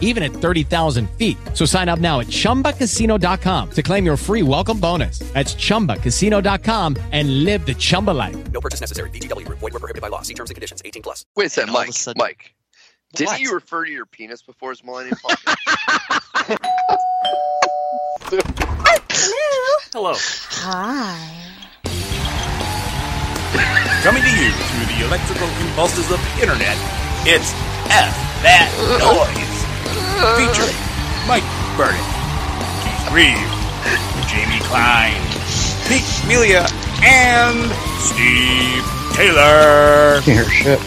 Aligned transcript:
even 0.00 0.22
at 0.22 0.30
30,000 0.32 1.10
feet. 1.18 1.36
So 1.52 1.66
sign 1.66 1.88
up 1.90 1.98
now 1.98 2.20
at 2.20 2.28
chumbacasino.com 2.28 3.70
to 3.72 3.82
claim 3.82 4.06
your 4.06 4.16
free 4.16 4.42
welcome 4.42 4.78
bonus. 4.80 5.18
That's 5.34 5.54
chumbacasino.com 5.54 6.96
and 7.12 7.44
live 7.44 7.66
the 7.66 7.74
Chumba 7.74 8.12
life. 8.12 8.36
No 8.52 8.60
purchase 8.60 8.80
necessary. 8.80 9.10
VGW 9.10 9.44
Group. 9.46 9.58
Void 9.58 9.72
were 9.72 9.80
prohibited 9.80 10.00
by 10.02 10.08
law. 10.08 10.22
See 10.22 10.34
terms 10.34 10.50
and 10.50 10.54
conditions. 10.54 10.80
18 10.84 11.02
plus. 11.02 11.26
Wait 11.34 11.46
a 11.46 11.48
second, 11.50 11.70
And 11.70 11.76
a 11.76 11.80
Mike. 11.80 11.92
sudden- 11.92 12.18
Mike, 12.22 12.54
didn't 13.14 13.28
What? 13.30 13.40
you 13.40 13.52
refer 13.54 13.84
to 13.84 13.90
your 13.90 14.06
penis 14.06 14.42
before 14.42 14.70
as 14.72 14.82
Millennium 14.84 15.16
Falcon? 15.22 15.54
Hello. 19.92 20.14
Hi. 20.16 21.16
Coming 24.02 24.22
to 24.22 24.28
you 24.28 24.50
through 24.50 24.86
the 24.98 25.06
electrical 25.06 25.48
impulses 25.64 26.10
of 26.10 26.18
the 26.20 26.42
internet, 26.42 26.76
it's 27.24 27.52
F 27.88 28.12
That 28.42 28.68
Noise. 29.00 29.53
Featuring 29.84 30.76
Mike 31.26 31.44
Burnett, 31.76 32.00
Keith 32.82 33.08
Grieve, 33.08 33.50
Jamie 34.26 34.60
Klein, 34.64 35.20
Pete 35.88 36.04
Melia, 36.26 36.66
and 37.02 37.70
Steve 38.00 38.84
Taylor. 39.14 40.20
Here, 40.24 40.48
shit. 40.48 40.80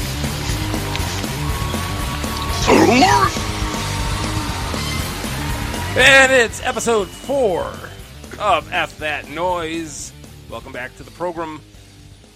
And 6.00 6.32
it's 6.32 6.62
episode 6.64 7.08
four 7.08 7.66
of 8.40 8.72
F 8.72 8.98
That 9.00 9.30
Noise. 9.30 10.14
Welcome 10.50 10.72
back 10.72 10.96
to 10.98 11.04
the 11.04 11.12
program. 11.12 11.60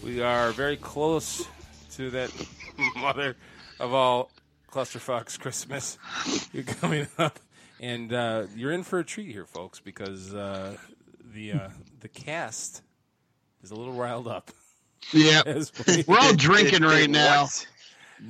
We 0.04 0.22
are 0.22 0.52
very 0.52 0.78
close 0.78 1.48
to 1.92 2.10
that 2.10 2.32
mother 2.98 3.36
of 3.80 3.94
all 3.94 4.32
clusterfucks 4.72 5.40
Christmas 5.40 5.98
You're 6.54 6.64
coming 6.64 7.08
up. 7.18 7.40
And 7.80 8.14
uh, 8.14 8.44
you're 8.56 8.72
in 8.72 8.84
for 8.84 9.00
a 9.00 9.04
treat 9.04 9.32
here, 9.32 9.46
folks, 9.46 9.80
because 9.80 10.34
uh, 10.36 10.78
the 11.34 11.54
uh, 11.54 11.70
the 12.00 12.08
cast 12.08 12.84
is 13.64 13.72
a 13.72 13.76
little 13.76 13.94
riled 13.94 14.28
up. 14.28 14.52
Yeah, 15.12 15.42
we- 15.88 16.04
we're 16.08 16.20
all 16.20 16.34
drinking 16.36 16.84
right 16.84 17.02
What? 17.02 17.10
now. 17.10 17.48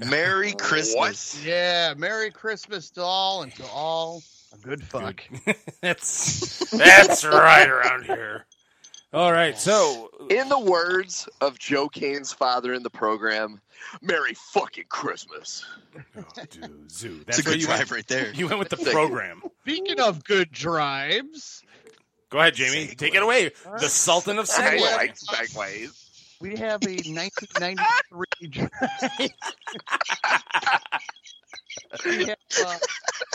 Merry 0.09 0.53
Christmas. 0.53 1.43
Yeah, 1.45 1.93
Merry 1.97 2.31
Christmas 2.31 2.89
to 2.91 3.01
all 3.03 3.43
and 3.43 3.53
to 3.55 3.65
all 3.65 4.23
a 4.53 4.57
good 4.57 4.81
fuck. 4.83 5.21
that's 5.81 6.69
that's 6.71 7.25
right 7.25 7.67
around 7.67 8.05
here. 8.05 8.45
All 9.13 9.31
right, 9.33 9.57
so 9.59 10.09
In 10.29 10.47
the 10.47 10.59
words 10.59 11.27
of 11.41 11.59
Joe 11.59 11.89
Kane's 11.89 12.31
father 12.31 12.73
in 12.73 12.81
the 12.83 12.89
program, 12.89 13.59
Merry 14.01 14.33
fucking 14.35 14.85
Christmas. 14.87 15.65
Oh, 16.17 16.23
dude, 16.49 16.89
Zoo. 16.89 17.15
It's 17.17 17.25
That's 17.25 17.39
a 17.39 17.43
good 17.43 17.59
you 17.59 17.65
drive 17.67 17.79
went. 17.79 17.91
right 17.91 18.07
there. 18.07 18.31
You 18.33 18.47
went 18.47 18.59
with 18.59 18.69
the 18.69 18.77
Thank 18.77 18.87
you. 18.87 18.93
program. 18.93 19.43
Speaking 19.63 19.99
of 19.99 20.23
good 20.23 20.49
drives, 20.51 21.61
Go 22.29 22.39
ahead, 22.39 22.55
Jamie. 22.55 22.87
Segue. 22.87 22.97
Take 22.97 23.15
it 23.15 23.21
away. 23.23 23.51
The 23.79 23.89
Sultan 23.89 24.39
of 24.39 24.49
I 24.57 24.77
Segway. 24.77 24.95
like 24.95 25.15
segways. 25.17 26.07
we 26.39 26.55
have 26.55 26.81
a 26.83 26.95
1993 26.95 28.47
drive. 28.47 28.69
we, 32.17 32.27
have, 32.27 32.37
uh, 32.57 32.79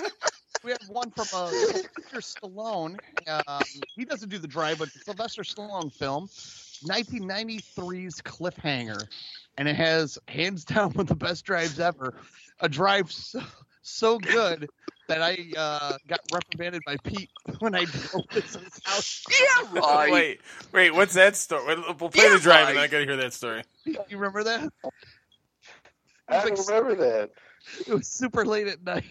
we 0.63 0.73
have 0.73 0.81
one 0.87 1.11
from 1.11 1.29
uh, 1.33 1.55
Sylvester 1.55 2.21
Stallone. 2.21 2.99
Um, 3.27 3.67
he 3.97 4.05
doesn't 4.05 4.29
do 4.31 4.39
the 4.39 4.49
drive, 4.49 4.79
but 4.79 4.93
the 4.93 5.01
Sylvester 5.01 5.43
Stallone 5.43 5.93
film, 5.93 6.29
1993's 6.85 8.23
Cliffhanger, 8.23 9.07
and 9.59 9.69
it 9.69 9.77
has 9.77 10.19
hands 10.29 10.65
down 10.67 10.93
one 10.93 11.03
of 11.03 11.09
the 11.09 11.17
best 11.17 11.45
drives 11.45 11.81
ever. 11.81 12.15
A 12.61 12.69
drive 12.69 13.13
so, 13.13 13.41
so 13.83 14.19
good 14.21 14.71
that 15.09 15.23
I 15.23 15.39
uh, 15.57 15.99
got 16.09 16.21
reprimanded 16.31 16.85
by 16.85 16.97
Pete 16.99 17.31
when 17.61 17.75
I 17.75 17.87
drove 17.87 18.25
this 18.33 18.53
to 18.53 18.61
his 18.61 18.81
house. 18.85 19.23
Yeah, 19.31 19.71
right. 19.81 20.13
Wait, 20.13 20.41
wait. 20.73 20.93
What's 20.95 21.15
that 21.15 21.37
story? 21.37 21.77
We'll 21.77 21.97
we'll 22.01 22.11
play 22.11 22.29
Yeah, 22.29 22.31
the 22.31 22.39
drive, 22.39 22.69
and. 22.69 22.79
I 22.79 22.89
gotta 22.89 23.05
hear 23.05 23.17
that 23.17 23.33
story. 23.35 23.65
You 24.09 24.19
remember 24.19 24.45
that? 24.45 24.73
I 26.29 26.41
don't 26.41 26.59
remember 26.59 26.95
that. 26.97 27.31
It 27.87 27.93
was 27.93 28.07
super 28.09 28.45
late 28.45 28.69
at 28.69 28.83
night. 28.85 29.05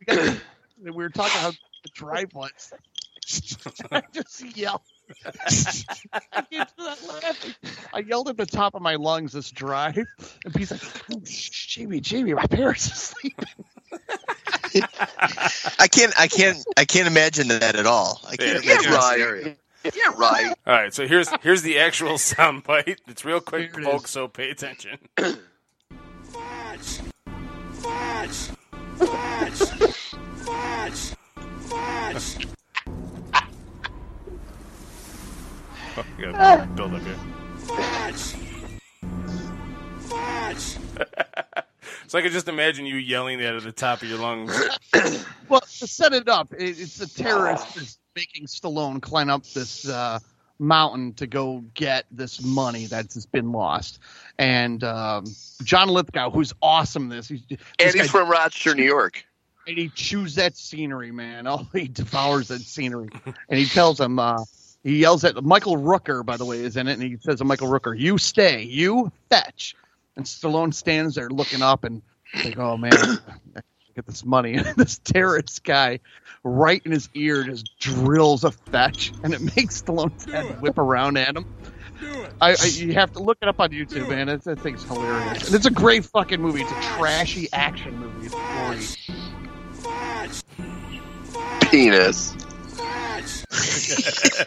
We, 0.00 0.04
got, 0.06 0.36
we 0.82 0.90
were 0.90 1.08
talking 1.10 1.40
how 1.40 1.50
the 1.50 1.88
drive 1.94 2.32
was. 2.34 2.72
I 3.92 4.02
just 4.12 4.56
yelled. 4.56 4.80
I 5.24 6.42
can't 6.50 6.68
do 6.76 6.84
that 6.84 6.98
laughing. 7.06 7.54
I 7.94 8.00
yelled 8.00 8.28
at 8.28 8.36
the 8.36 8.46
top 8.46 8.74
of 8.74 8.82
my 8.82 8.96
lungs 8.96 9.32
this 9.32 9.50
drive, 9.50 9.96
and 9.96 10.56
he's 10.56 10.70
like, 10.70 10.82
oh, 11.12 11.20
shh, 11.24 11.74
"Jamie, 11.76 12.00
Jamie, 12.00 12.34
my 12.34 12.46
parents 12.46 12.90
are 12.90 12.94
sleeping." 12.94 13.46
I 15.78 15.86
can't. 15.88 16.12
I 16.18 16.26
can't. 16.28 16.58
I 16.76 16.84
can't 16.84 17.06
imagine 17.06 17.48
that 17.48 17.76
at 17.76 17.86
all. 17.86 18.20
I 18.28 18.36
can't 18.36 18.64
Yeah, 18.64 18.72
imagine 18.72 18.90
that 18.90 18.98
right. 18.98 19.12
scenario. 19.18 19.54
Yeah, 19.84 20.12
right. 20.16 20.54
All 20.66 20.74
right, 20.74 20.94
so 20.94 21.06
here's 21.06 21.28
here's 21.42 21.62
the 21.62 21.78
actual 21.78 22.18
sound 22.30 22.64
bite. 22.64 23.00
It's 23.06 23.24
real 23.24 23.40
quick, 23.40 23.76
it 23.76 23.84
folks. 23.84 24.04
is. 24.06 24.10
So 24.10 24.28
pay 24.28 24.50
attention. 24.50 24.98
Oh, 35.94 36.04
you 36.18 36.32
gotta 36.32 36.66
build 36.68 36.94
up 36.94 37.02
here. 37.02 37.16
Fudge! 37.58 38.34
Fudge! 40.00 40.78
so 42.06 42.18
I 42.18 42.22
could 42.22 42.32
just 42.32 42.48
imagine 42.48 42.86
you 42.86 42.96
yelling 42.96 43.38
that 43.40 43.54
at 43.54 43.62
the 43.62 43.72
top 43.72 44.02
of 44.02 44.08
your 44.08 44.18
lungs. 44.18 44.58
Well, 45.48 45.60
to 45.60 45.86
set 45.86 46.12
it 46.14 46.28
up, 46.28 46.52
it, 46.54 46.80
it's 46.80 47.00
a 47.00 47.14
terrorist 47.14 47.76
is 47.76 47.98
making 48.16 48.46
Stallone 48.46 49.02
climb 49.02 49.28
up 49.28 49.44
this 49.44 49.88
uh, 49.88 50.18
mountain 50.62 51.12
to 51.14 51.26
go 51.26 51.64
get 51.74 52.06
this 52.10 52.42
money 52.42 52.86
that's 52.86 53.14
just 53.14 53.30
been 53.32 53.52
lost. 53.52 53.98
And 54.38 54.82
um, 54.84 55.24
John 55.62 55.88
Lithgow, 55.88 56.30
who's 56.30 56.52
awesome, 56.62 57.08
this 57.08 57.28
he's 57.28 57.42
this 57.48 57.58
And 57.78 57.92
guy- 57.94 58.02
he's 58.02 58.10
from 58.10 58.28
Rochester, 58.30 58.74
New 58.74 58.84
York. 58.84 59.24
and 59.66 59.76
he 59.76 59.88
chews 59.90 60.36
that 60.36 60.56
scenery, 60.56 61.10
man. 61.12 61.46
Oh, 61.48 61.66
he 61.72 61.88
devours 61.88 62.48
that 62.48 62.60
scenery, 62.62 63.08
and 63.48 63.58
he 63.58 63.66
tells 63.66 64.00
him, 64.00 64.18
uh, 64.18 64.44
he 64.84 64.98
yells 64.98 65.24
at 65.24 65.42
Michael 65.44 65.76
Rooker, 65.76 66.24
by 66.24 66.36
the 66.36 66.44
way, 66.44 66.58
is 66.60 66.76
in 66.76 66.88
it, 66.88 66.94
and 66.94 67.02
he 67.02 67.16
says 67.20 67.38
to 67.38 67.44
Michael 67.44 67.68
Rooker, 67.68 67.96
"You 67.98 68.18
stay, 68.18 68.62
you 68.62 69.12
fetch." 69.30 69.74
And 70.16 70.24
Stallone 70.26 70.74
stands 70.74 71.14
there 71.14 71.28
looking 71.30 71.62
up 71.62 71.84
and 71.84 72.02
like, 72.44 72.58
"Oh 72.58 72.76
man, 72.76 72.92
get 73.94 74.06
this 74.06 74.24
money." 74.24 74.54
And 74.62 74.76
this 74.76 74.98
terrorist 74.98 75.64
guy, 75.64 76.00
right 76.44 76.82
in 76.84 76.92
his 76.92 77.08
ear, 77.14 77.44
just 77.44 77.78
drills 77.78 78.44
a 78.44 78.50
fetch, 78.50 79.12
and 79.22 79.34
it 79.34 79.40
makes 79.56 79.82
Stallone's 79.82 80.24
head 80.24 80.60
whip 80.60 80.78
around 80.78 81.16
at 81.18 81.36
him. 81.36 81.46
I, 82.40 82.56
I, 82.60 82.66
you 82.66 82.94
have 82.94 83.12
to 83.12 83.20
look 83.20 83.38
it 83.42 83.48
up 83.48 83.60
on 83.60 83.70
YouTube, 83.70 84.08
man. 84.08 84.28
It's, 84.28 84.44
that 84.44 84.58
thing's 84.60 84.82
hilarious, 84.84 85.46
and 85.46 85.54
it's 85.54 85.66
a 85.66 85.70
great 85.70 86.04
fucking 86.04 86.40
movie. 86.40 86.62
It's 86.62 86.72
a 86.72 86.82
trashy 86.96 87.48
action 87.52 87.96
movie. 87.98 88.26
It's 88.26 88.34
great. 88.56 90.42
Penis. 91.70 92.34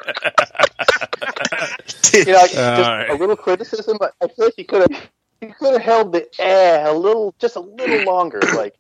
You 2.15 2.23
know, 2.25 2.47
just 2.47 2.55
right. 2.55 3.09
a 3.09 3.15
little 3.15 3.35
criticism, 3.35 3.97
but 3.99 4.13
I 4.23 4.27
feel 4.27 4.45
like 4.45 4.53
he 4.55 4.63
could 4.63 4.89
have 4.89 5.09
he 5.41 5.47
could 5.47 5.73
have 5.73 5.81
held 5.81 6.13
the 6.13 6.27
eh 6.39 6.89
a 6.89 6.93
little, 6.93 7.35
just 7.39 7.57
a 7.57 7.59
little 7.59 8.05
longer, 8.05 8.39
like. 8.55 8.75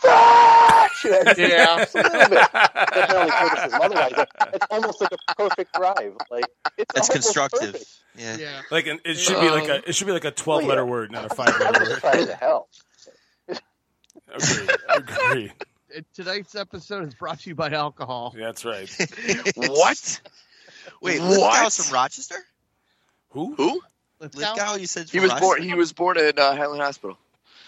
"Fetch!" 0.00 1.04
Yeah. 1.38 1.76
Just 1.78 1.94
a 1.94 2.02
little 2.02 2.28
bit. 2.28 2.48
That's 2.52 3.12
my 3.12 3.20
only 3.20 3.30
criticism. 3.32 3.80
Otherwise, 3.82 4.26
it's 4.54 4.66
almost 4.70 5.00
like 5.00 5.12
a 5.12 5.34
perfect 5.34 5.72
drive. 5.74 6.12
Like 6.30 6.44
it's 6.76 6.94
That's 6.94 7.08
constructive. 7.08 7.72
perfect. 7.72 7.86
Yeah. 8.16 8.36
Yeah. 8.36 8.60
Like 8.70 8.86
an, 8.86 8.98
it 9.04 9.16
should 9.16 9.40
be 9.40 9.48
like 9.50 9.68
a 9.68 9.88
it 9.88 9.94
should 9.94 10.06
be 10.06 10.12
like 10.12 10.24
a 10.24 10.30
twelve 10.30 10.64
letter 10.64 10.84
word, 10.84 11.10
not 11.10 11.24
a 11.30 11.34
five 11.34 11.58
letter 11.58 11.84
word. 11.90 11.98
trying 12.00 12.26
to 12.26 12.34
help. 12.34 12.68
Agreed. 14.34 14.70
Agreed. 14.88 15.52
And 15.94 16.04
Tonight's 16.14 16.54
episode 16.54 17.08
is 17.08 17.14
brought 17.14 17.40
to 17.40 17.48
you 17.48 17.54
by 17.54 17.70
alcohol. 17.70 18.34
That's 18.36 18.64
right. 18.64 18.88
What? 19.56 20.20
Wait, 21.02 21.20
What? 21.20 21.30
Lithgow's 21.30 21.86
from 21.86 21.94
Rochester? 21.94 22.36
Who? 23.30 23.54
Who? 23.54 23.80
Lithgow, 24.20 24.76
you 24.76 24.86
said 24.86 25.08
He 25.10 25.18
from 25.18 25.30
was 25.30 25.40
born. 25.40 25.62
He 25.62 25.74
was 25.74 25.92
born 25.92 26.18
in 26.18 26.38
uh, 26.38 26.54
Highland 26.54 26.82
Hospital 26.82 27.18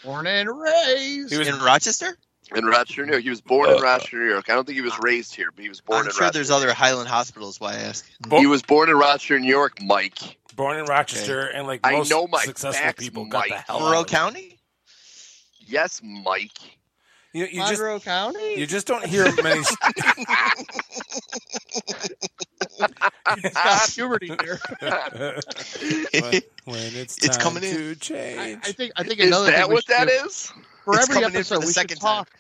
Born 0.05 0.27
and 0.27 0.49
raised. 0.49 1.33
He 1.33 1.39
was 1.39 1.49
in 1.49 1.59
Rochester? 1.61 2.17
in 2.55 2.67
Rochester, 2.67 3.07
New 3.07 3.13
York. 3.13 3.23
He 3.23 3.31
was 3.31 3.41
born 3.41 3.71
in 3.71 3.77
uh, 3.77 3.81
Rochester, 3.81 4.19
New 4.19 4.29
York. 4.29 4.51
I 4.51 4.55
don't 4.55 4.67
think 4.67 4.77
he 4.77 4.83
was 4.83 4.93
uh, 4.93 4.99
raised 5.03 5.35
here, 5.35 5.51
but 5.55 5.63
he 5.63 5.69
was 5.71 5.81
born 5.81 6.01
I'm 6.01 6.07
in 6.07 6.13
sure 6.13 6.21
Rochester. 6.23 6.39
there's 6.39 6.51
other 6.51 6.75
Highland 6.75 7.09
hospitals. 7.09 7.59
Why 7.61 7.73
I 7.73 7.77
ask? 7.77 8.07
Bo- 8.21 8.41
He 8.41 8.47
was 8.47 8.63
born 8.63 8.91
in 8.91 8.97
Rochester, 8.97 9.39
New 9.39 9.49
York, 9.49 9.81
Mike. 9.81 10.19
born 10.55 10.77
in 10.79 10.85
Rochester, 10.85 11.47
and 11.47 11.67
like 11.67 11.81
I 11.85 11.93
most 11.93 12.11
know 12.11 12.27
my 12.27 12.43
successful 12.43 12.83
facts, 12.85 13.03
people 13.03 13.25
got 13.27 13.45
the 13.45 13.51
Mike. 13.55 13.65
hell 13.67 13.81
Monroe 13.81 14.01
out. 14.01 14.09
County? 14.09 14.59
Yes, 15.61 16.01
Mike. 16.05 16.59
You, 17.35 17.47
you 17.47 17.61
just 17.61 17.73
Monroe 17.81 17.99
County. 18.01 18.59
you 18.59 18.67
just 18.67 18.87
don't 18.87 19.05
hear 19.07 19.25
many. 19.43 19.61
It's 23.39 23.55
got 23.55 23.89
puberty 23.91 24.29
there. 24.29 24.59
when, 26.13 26.43
when 26.65 26.79
it's 26.95 27.25
It's 27.25 27.37
coming 27.39 27.63
in. 27.63 27.75
to 27.75 27.91
I, 27.91 27.95
change. 27.95 28.61
I 28.67 28.73
think. 28.73 28.93
I 28.97 29.03
think 29.05 29.21
Is 29.21 29.27
another 29.29 29.47
that 29.51 29.63
thing 29.65 29.73
what 29.73 29.85
should 29.85 29.95
that 29.97 30.09
do- 30.09 30.27
is? 30.27 30.53
For 30.85 30.95
It's 30.95 31.05
every 31.09 31.23
coming 31.23 31.27
in 31.27 31.31
for 31.33 31.39
episode, 31.39 31.55
the 31.55 31.61
we 31.61 31.67
should 31.67 31.75
second 31.75 31.99
talk. 32.01 32.31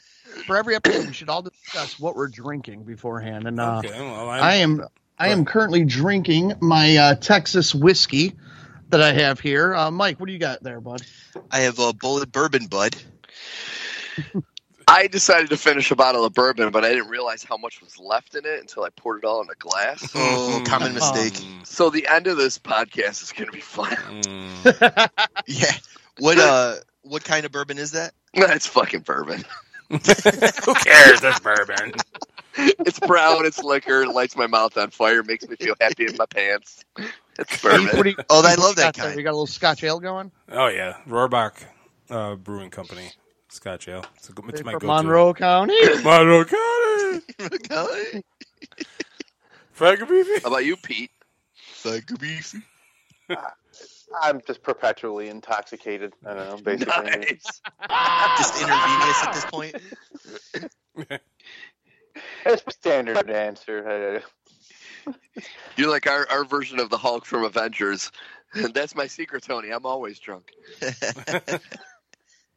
For 0.46 0.56
every 0.56 0.74
episode, 0.74 1.06
we 1.06 1.12
should 1.12 1.28
all 1.28 1.42
discuss 1.42 1.98
what 2.00 2.16
we're 2.16 2.28
drinking 2.28 2.84
beforehand. 2.84 3.46
And 3.46 3.60
uh, 3.60 3.78
okay, 3.84 3.90
well, 4.00 4.28
I'm, 4.30 4.42
I 4.42 4.54
am 4.56 4.86
I 5.18 5.28
am 5.28 5.44
currently 5.44 5.84
drinking 5.84 6.54
my 6.60 6.96
uh, 6.96 7.14
Texas 7.14 7.74
whiskey 7.74 8.34
that 8.90 9.00
I 9.00 9.12
have 9.12 9.40
here. 9.40 9.74
Uh, 9.74 9.90
Mike, 9.90 10.18
what 10.20 10.26
do 10.26 10.32
you 10.32 10.38
got 10.38 10.62
there, 10.62 10.80
bud? 10.80 11.02
I 11.50 11.60
have 11.60 11.78
a 11.78 11.92
bullet 11.92 12.30
bourbon, 12.32 12.66
bud. 12.66 12.96
I 14.88 15.06
decided 15.06 15.50
to 15.50 15.56
finish 15.56 15.90
a 15.90 15.96
bottle 15.96 16.24
of 16.24 16.34
bourbon, 16.34 16.70
but 16.70 16.84
I 16.84 16.90
didn't 16.90 17.08
realize 17.08 17.42
how 17.44 17.56
much 17.56 17.80
was 17.80 17.98
left 17.98 18.34
in 18.34 18.44
it 18.44 18.60
until 18.60 18.84
I 18.84 18.90
poured 18.90 19.18
it 19.18 19.24
all 19.26 19.40
in 19.42 19.48
a 19.50 19.54
glass. 19.54 20.10
Oh, 20.14 20.62
common 20.66 20.94
mistake. 20.94 21.32
Mm, 21.34 21.66
So 21.66 21.90
the 21.90 22.06
end 22.08 22.26
of 22.26 22.36
this 22.36 22.58
podcast 22.58 23.22
is 23.22 23.32
going 23.32 23.46
to 23.46 23.52
be 23.52 23.60
fun. 23.60 23.88
mm. 23.96 25.08
Yeah. 25.46 25.72
What 26.18 26.38
uh? 26.38 26.76
What 27.04 27.24
kind 27.24 27.44
of 27.44 27.50
bourbon 27.50 27.78
is 27.78 27.90
that? 27.92 28.12
That's 28.32 28.66
fucking 28.68 29.00
bourbon. 29.00 29.42
Who 29.90 29.98
cares? 29.98 31.20
That's 31.20 31.40
bourbon. 31.40 31.94
It's 32.56 33.00
brown. 33.00 33.44
It's 33.44 33.58
liquor. 33.60 34.02
It 34.02 34.10
lights 34.10 34.36
my 34.36 34.46
mouth 34.46 34.78
on 34.78 34.90
fire. 34.90 35.24
Makes 35.24 35.48
me 35.48 35.56
feel 35.56 35.74
happy 35.80 36.04
in 36.06 36.16
my 36.16 36.26
pants. 36.26 36.84
It's 37.40 37.60
What 37.64 37.72
do 37.76 37.82
you- 37.82 37.86
bourbon. 37.88 37.96
what 37.96 38.02
do 38.04 38.10
you- 38.10 38.16
Oh, 38.30 38.42
I 38.46 38.54
love 38.54 38.76
that 38.76 38.94
got 38.94 39.02
there? 39.02 39.16
You 39.18 39.24
got 39.24 39.30
a 39.30 39.32
little 39.32 39.46
Scotch 39.48 39.82
ale 39.82 39.98
going? 39.98 40.30
Oh 40.50 40.68
yeah, 40.68 40.98
Rohrbach 41.08 41.64
uh, 42.08 42.36
Brewing 42.36 42.70
Company, 42.70 43.10
Scotch 43.52 43.86
Ale. 43.86 44.04
It's, 44.16 44.30
a, 44.30 44.32
it's 44.48 44.64
my 44.64 44.72
From 44.72 44.80
go-to. 44.80 44.86
Monroe 44.86 45.34
County. 45.34 45.74
Monroe 46.02 46.44
County. 46.44 47.20
Okay. 47.40 48.22
Frank 49.72 50.08
Beefy. 50.08 50.40
How 50.42 50.48
about 50.48 50.64
you, 50.64 50.76
Pete? 50.76 51.10
Like 51.84 52.10
a 52.10 52.16
beef. 52.16 52.54
I'm 54.22 54.40
just 54.46 54.62
perpetually 54.62 55.28
intoxicated. 55.28 56.14
I 56.24 56.34
don't 56.34 56.48
know, 56.48 56.56
basically. 56.64 57.04
Nice. 57.04 57.60
Just 58.38 58.60
intravenous 58.60 59.24
at 59.24 59.32
this 59.34 59.44
point. 59.46 59.76
That's 62.44 62.66
my 62.66 62.72
standard 62.72 63.30
answer. 63.30 64.22
You're 65.76 65.90
like 65.90 66.06
our, 66.06 66.26
our 66.30 66.44
version 66.44 66.78
of 66.78 66.88
the 66.88 66.98
Hulk 66.98 67.26
from 67.26 67.44
Avengers. 67.44 68.12
That's 68.54 68.94
my 68.94 69.06
secret, 69.08 69.42
Tony. 69.42 69.70
I'm 69.70 69.86
always 69.86 70.18
drunk. 70.18 70.52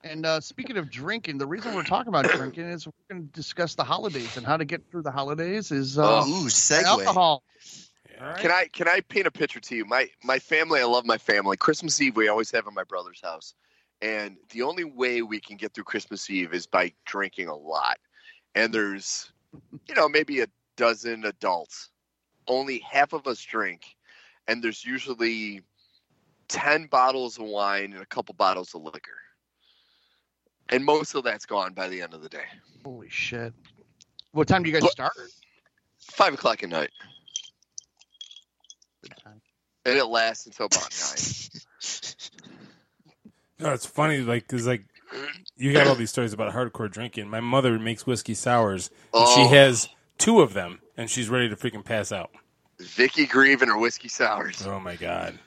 And 0.06 0.24
uh, 0.24 0.40
speaking 0.40 0.78
of 0.78 0.92
drinking, 0.92 1.40
the 1.40 1.48
reason 1.48 1.74
we're 1.74 1.84
talking 1.84 2.10
about 2.10 2.26
drinking 2.26 2.66
is 2.66 2.86
we're 2.86 2.94
going 3.10 3.28
to 3.28 3.34
discuss 3.34 3.74
the 3.74 3.84
holidays 3.84 4.38
and 4.38 4.46
how 4.46 4.56
to 4.56 4.64
get 4.64 4.84
through 4.92 5.02
the 5.02 5.10
holidays 5.12 5.72
is 5.72 5.98
uh, 5.98 6.22
Oh. 6.24 6.30
Ooh, 6.30 6.46
segue. 6.46 6.84
alcohol. 6.84 7.44
Yeah. 8.14 8.36
Can 8.36 8.52
I 8.52 8.68
can 8.72 8.88
I 8.88 9.02
paint 9.02 9.26
a 9.26 9.32
picture 9.32 9.60
to 9.60 9.76
you? 9.76 9.84
My 9.84 10.10
my 10.24 10.38
family, 10.38 10.80
I 10.80 10.86
love 10.86 11.06
my 11.06 11.18
family. 11.18 11.58
Christmas 11.58 12.00
Eve 12.00 12.16
we 12.16 12.28
always 12.30 12.52
have 12.52 12.68
at 12.68 12.74
my 12.74 12.84
brother's 12.84 13.20
house. 13.22 13.56
And 14.02 14.38
the 14.52 14.62
only 14.62 14.84
way 14.84 15.24
we 15.24 15.40
can 15.40 15.58
get 15.58 15.74
through 15.74 15.86
Christmas 15.86 16.30
Eve 16.30 16.54
is 16.54 16.68
by 16.68 16.94
drinking 17.06 17.48
a 17.48 17.56
lot. 17.56 17.98
And 18.54 18.72
there's 18.72 19.34
you 19.88 19.96
know, 19.96 20.08
maybe 20.08 20.42
a 20.42 20.48
dozen 20.78 21.26
adults. 21.26 21.90
Only 22.48 22.80
half 22.80 23.14
of 23.14 23.26
us 23.26 23.42
drink. 23.42 23.96
And 24.48 24.64
there's 24.64 24.86
usually 24.86 25.62
10 26.50 26.86
bottles 26.88 27.40
of 27.40 27.46
wine 27.46 27.94
and 27.94 28.02
a 28.02 28.06
couple 28.06 28.36
bottles 28.36 28.76
of 28.76 28.84
liquor. 28.84 29.18
And 30.70 30.84
most 30.84 31.14
of 31.16 31.24
that's 31.24 31.46
gone 31.46 31.74
by 31.74 31.88
the 31.90 32.02
end 32.02 32.14
of 32.14 32.22
the 32.22 32.30
day. 32.30 32.46
Holy 32.84 33.10
shit! 33.10 33.54
What 34.32 34.48
time 34.48 34.64
do 34.64 34.70
you 34.70 34.74
guys 34.74 34.84
But- 34.84 34.92
start? 34.92 35.14
Five 36.00 36.34
o'clock 36.34 36.62
at 36.64 36.70
night. 36.70 36.92
Good 39.02 39.14
time. 39.24 39.42
And 39.86 39.98
it 39.98 40.06
lasts 40.06 40.46
until 40.46 40.68
about 40.68 40.90
nine. 40.92 41.62
No, 43.58 43.72
it's 43.72 43.86
funny, 43.86 44.18
like, 44.18 44.46
cause 44.50 44.68
like 44.68 44.84
you 45.56 45.72
got 45.72 45.88
all 45.88 45.96
these 45.96 46.10
stories 46.10 46.34
about 46.34 46.54
hardcore 46.54 46.92
drinking. 46.92 47.30
My 47.30 47.40
mother 47.40 47.80
makes 47.80 48.06
whiskey 48.06 48.34
sours, 48.34 48.90
and 49.14 49.24
Oh. 49.26 49.34
she 49.36 49.56
has 49.56 49.88
two 50.18 50.42
of 50.42 50.52
them, 50.54 50.82
and 50.98 51.10
she's 51.10 51.30
ready 51.30 51.48
to 51.48 51.56
freaking 51.56 51.84
pass 51.86 52.12
out. 52.12 52.32
Vicky 52.82 53.26
Grieve 53.26 53.62
and 53.62 53.72
her 53.72 53.78
whiskey 53.78 54.10
sours. 54.10 54.68
Oh 54.68 54.82
my 54.82 54.98
god! 54.98 55.40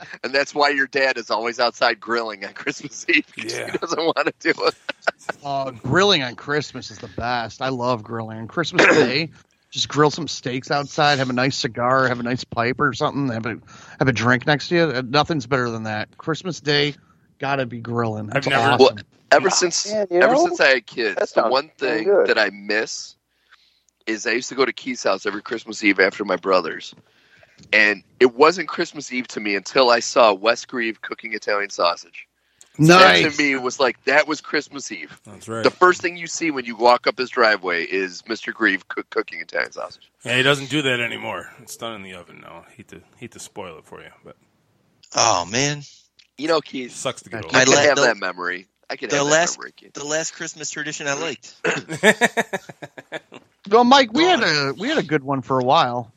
And 0.22 0.32
that's 0.32 0.54
why 0.54 0.70
your 0.70 0.86
dad 0.86 1.16
is 1.18 1.30
always 1.30 1.58
outside 1.58 1.98
grilling 2.00 2.44
on 2.44 2.52
Christmas 2.52 3.04
Eve. 3.08 3.24
Yeah. 3.36 3.72
He 3.72 3.78
doesn't 3.78 3.98
want 3.98 4.16
to 4.26 4.32
do 4.40 4.62
it. 4.64 4.74
Uh, 5.42 5.70
grilling 5.70 6.22
on 6.22 6.34
Christmas 6.36 6.90
is 6.90 6.98
the 6.98 7.08
best. 7.08 7.62
I 7.62 7.70
love 7.70 8.02
grilling 8.02 8.38
on 8.38 8.46
Christmas 8.46 8.84
Day. 8.86 9.30
Just 9.70 9.88
grill 9.88 10.10
some 10.10 10.28
steaks 10.28 10.70
outside, 10.70 11.18
have 11.18 11.30
a 11.30 11.34
nice 11.34 11.56
cigar, 11.56 12.08
have 12.08 12.20
a 12.20 12.22
nice 12.22 12.44
pipe 12.44 12.78
or 12.80 12.92
something, 12.92 13.28
have 13.28 13.46
a 13.46 13.58
have 13.98 14.08
a 14.08 14.12
drink 14.12 14.46
next 14.46 14.68
to 14.68 14.74
you. 14.74 14.82
Uh, 14.82 15.02
Nothing's 15.06 15.46
better 15.46 15.70
than 15.70 15.84
that. 15.84 16.16
Christmas 16.18 16.60
Day, 16.60 16.94
gotta 17.38 17.64
be 17.66 17.78
grilling. 17.80 18.26
That's 18.26 18.46
I've 18.46 18.50
never- 18.52 18.68
awesome. 18.84 18.96
Well, 18.96 19.04
Ever 19.30 19.50
since 19.50 19.86
Yeah, 19.86 20.04
ever 20.10 20.34
know, 20.34 20.44
since 20.46 20.60
I 20.60 20.68
had 20.68 20.86
kids, 20.86 21.16
that 21.16 21.34
the 21.34 21.48
one 21.48 21.70
thing 21.78 22.04
good. 22.04 22.26
that 22.28 22.38
I 22.38 22.50
miss 22.50 23.14
is 24.06 24.26
I 24.26 24.32
used 24.32 24.48
to 24.50 24.54
go 24.54 24.64
to 24.64 24.72
Keith's 24.72 25.04
house 25.04 25.26
every 25.26 25.42
Christmas 25.42 25.82
Eve 25.84 26.00
after 26.00 26.24
my 26.24 26.36
brother's. 26.36 26.94
And 27.72 28.02
it 28.20 28.34
wasn't 28.34 28.68
Christmas 28.68 29.12
Eve 29.12 29.28
to 29.28 29.40
me 29.40 29.54
until 29.56 29.90
I 29.90 30.00
saw 30.00 30.32
Wes 30.32 30.64
Grieve 30.64 31.00
cooking 31.02 31.34
Italian 31.34 31.70
sausage. 31.70 32.26
That 32.80 33.30
to 33.32 33.42
me 33.42 33.56
was 33.56 33.80
like 33.80 34.02
that 34.04 34.28
was 34.28 34.40
Christmas 34.40 34.92
Eve. 34.92 35.20
That's 35.24 35.48
right. 35.48 35.64
The 35.64 35.70
first 35.70 36.00
thing 36.00 36.16
you 36.16 36.28
see 36.28 36.52
when 36.52 36.64
you 36.64 36.76
walk 36.76 37.08
up 37.08 37.18
his 37.18 37.28
driveway 37.28 37.82
is 37.84 38.22
Mr. 38.22 38.54
Grieve 38.54 38.86
cook, 38.86 39.10
cooking 39.10 39.40
Italian 39.40 39.72
sausage. 39.72 40.10
Yeah, 40.24 40.36
he 40.36 40.42
doesn't 40.44 40.70
do 40.70 40.82
that 40.82 41.00
anymore. 41.00 41.50
It's 41.60 41.76
done 41.76 41.94
in 41.96 42.02
the 42.02 42.14
oven 42.14 42.40
now. 42.40 42.66
hate 42.76 42.86
to 42.88 43.00
hate 43.16 43.32
to 43.32 43.40
spoil 43.40 43.78
it 43.78 43.84
for 43.84 44.00
you, 44.00 44.10
but 44.24 44.36
Oh 45.16 45.44
man, 45.46 45.82
You 46.36 46.46
know, 46.46 46.60
Keith, 46.60 46.92
sucks 46.94 47.22
to 47.22 47.30
get 47.30 47.44
I 47.52 47.62
I 47.62 47.64
could 47.64 47.74
la- 47.74 47.80
have 47.82 47.96
the- 47.96 48.02
that 48.02 48.16
memory. 48.18 48.68
I 48.88 48.94
could 48.96 49.10
the 49.10 49.16
have 49.16 49.26
that 49.26 49.32
last- 49.32 49.58
memory, 49.58 49.72
Keith. 49.76 49.92
the 49.94 50.04
last 50.04 50.30
Christmas 50.34 50.70
tradition 50.70 51.08
I 51.08 51.14
liked. 51.14 51.54
Well, 53.70 53.84
Mike, 53.84 54.12
we 54.14 54.22
had 54.24 54.42
a 54.42 54.72
we 54.78 54.88
had 54.88 54.96
a 54.98 55.02
good 55.02 55.22
one 55.22 55.42
for 55.42 55.58
a 55.60 55.64
while. 55.64 56.10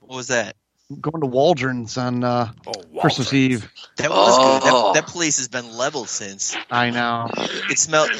What 0.00 0.16
was 0.16 0.26
that? 0.28 0.56
Going 1.00 1.20
to 1.20 1.26
Waldron's 1.26 1.96
on 1.96 2.24
uh, 2.24 2.52
oh, 2.66 3.00
Christmas 3.00 3.32
Eve. 3.32 3.70
That 3.96 4.10
was 4.10 4.38
good. 4.38 4.70
Oh. 4.72 4.92
That, 4.92 5.02
that 5.02 5.10
place 5.12 5.36
has 5.38 5.46
been 5.46 5.76
leveled 5.76 6.08
since. 6.08 6.56
I 6.68 6.90
know. 6.90 7.28
It 7.36 7.78
smelled. 7.78 8.10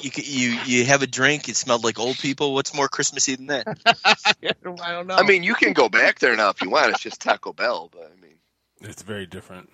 You 0.00 0.10
you 0.14 0.58
you 0.66 0.84
have 0.84 1.02
a 1.02 1.06
drink. 1.06 1.48
It 1.48 1.56
smelled 1.56 1.84
like 1.84 1.98
old 1.98 2.18
people. 2.18 2.52
What's 2.52 2.74
more 2.74 2.88
Christmassy 2.88 3.36
than 3.36 3.46
that? 3.46 3.66
I 4.04 4.52
don't 4.62 5.06
know. 5.06 5.14
I 5.14 5.22
mean, 5.22 5.42
you 5.42 5.54
can 5.54 5.72
go 5.72 5.88
back 5.88 6.18
there 6.18 6.36
now 6.36 6.50
if 6.50 6.60
you 6.60 6.68
want. 6.68 6.90
It's 6.90 7.00
just 7.00 7.22
Taco 7.22 7.54
Bell, 7.54 7.88
but 7.90 8.12
I 8.14 8.20
mean, 8.20 8.34
It's 8.82 9.02
very 9.02 9.24
different. 9.24 9.70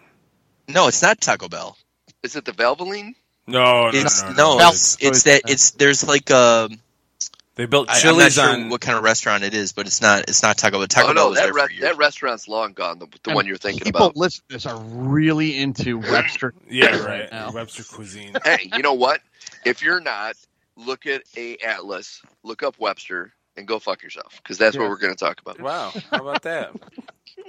No, 0.69 0.87
it's 0.87 1.03
not 1.03 1.21
Taco 1.21 1.49
Bell. 1.49 1.77
is 2.23 2.37
it 2.37 2.45
the 2.45 2.53
Valvoline? 2.53 3.15
No, 3.49 3.91
no, 3.91 3.99
It's 3.99 4.23
no, 4.23 4.31
no. 4.31 4.59
no. 4.59 4.69
it's, 4.69 4.97
it's 5.01 5.25
that. 5.25 5.43
It's 5.49 5.73
there's 5.73 6.07
like 6.07 6.31
um. 6.31 6.79
They 7.57 7.67
built 7.67 7.89
I, 7.89 7.93
I'm 7.93 7.97
not 7.97 8.03
Chili's 8.03 8.35
sure 8.35 8.49
on. 8.49 8.69
what 8.69 8.81
kind 8.81 8.99
of 8.99 9.05
restaurant 9.05 9.45
it 9.45 9.55
is, 9.55 9.73
but 9.73 9.87
it's 9.87 10.03
not. 10.03 10.25
It's 10.29 10.43
not 10.43 10.59
Taco 10.59 10.79
Bell. 10.79 10.87
Taco 10.87 11.11
oh 11.11 11.15
Bell 11.15 11.25
no, 11.25 11.29
was 11.31 11.39
that 11.39 11.45
there 11.45 11.53
for 11.53 11.69
re- 11.69 11.81
that 11.81 11.97
restaurant's 11.97 12.49
long 12.49 12.73
gone. 12.73 12.99
The, 12.99 13.07
the 13.23 13.33
one 13.33 13.47
you're 13.47 13.57
thinking 13.57 13.85
people 13.85 14.07
about. 14.07 14.17
listen 14.17 14.43
to 14.49 14.55
this 14.55 14.67
are 14.67 14.81
really 14.81 15.59
into 15.59 15.99
Webster. 16.11 16.53
yeah, 16.69 16.97
right 16.97 17.21
right. 17.21 17.33
now. 17.33 17.53
Webster 17.53 17.85
cuisine. 17.85 18.35
hey, 18.45 18.71
you 18.75 18.83
know 18.83 18.95
what? 18.95 19.21
If 19.65 19.83
you're 19.83 20.01
not, 20.01 20.35
look 20.77 21.07
at 21.07 21.23
a 21.37 21.57
atlas, 21.59 22.23
look 22.43 22.65
up 22.65 22.77
Webster, 22.79 23.33
and 23.57 23.69
go 23.69 23.79
fuck 23.79 24.03
yourself 24.03 24.41
because 24.43 24.59
that's 24.59 24.77
what 24.77 24.89
we're 24.89 24.99
going 24.99 25.15
to 25.15 25.19
talk 25.25 25.41
about. 25.41 25.61
Wow, 25.61 25.93
how 26.11 26.21
about 26.21 26.43
that? 26.43 26.73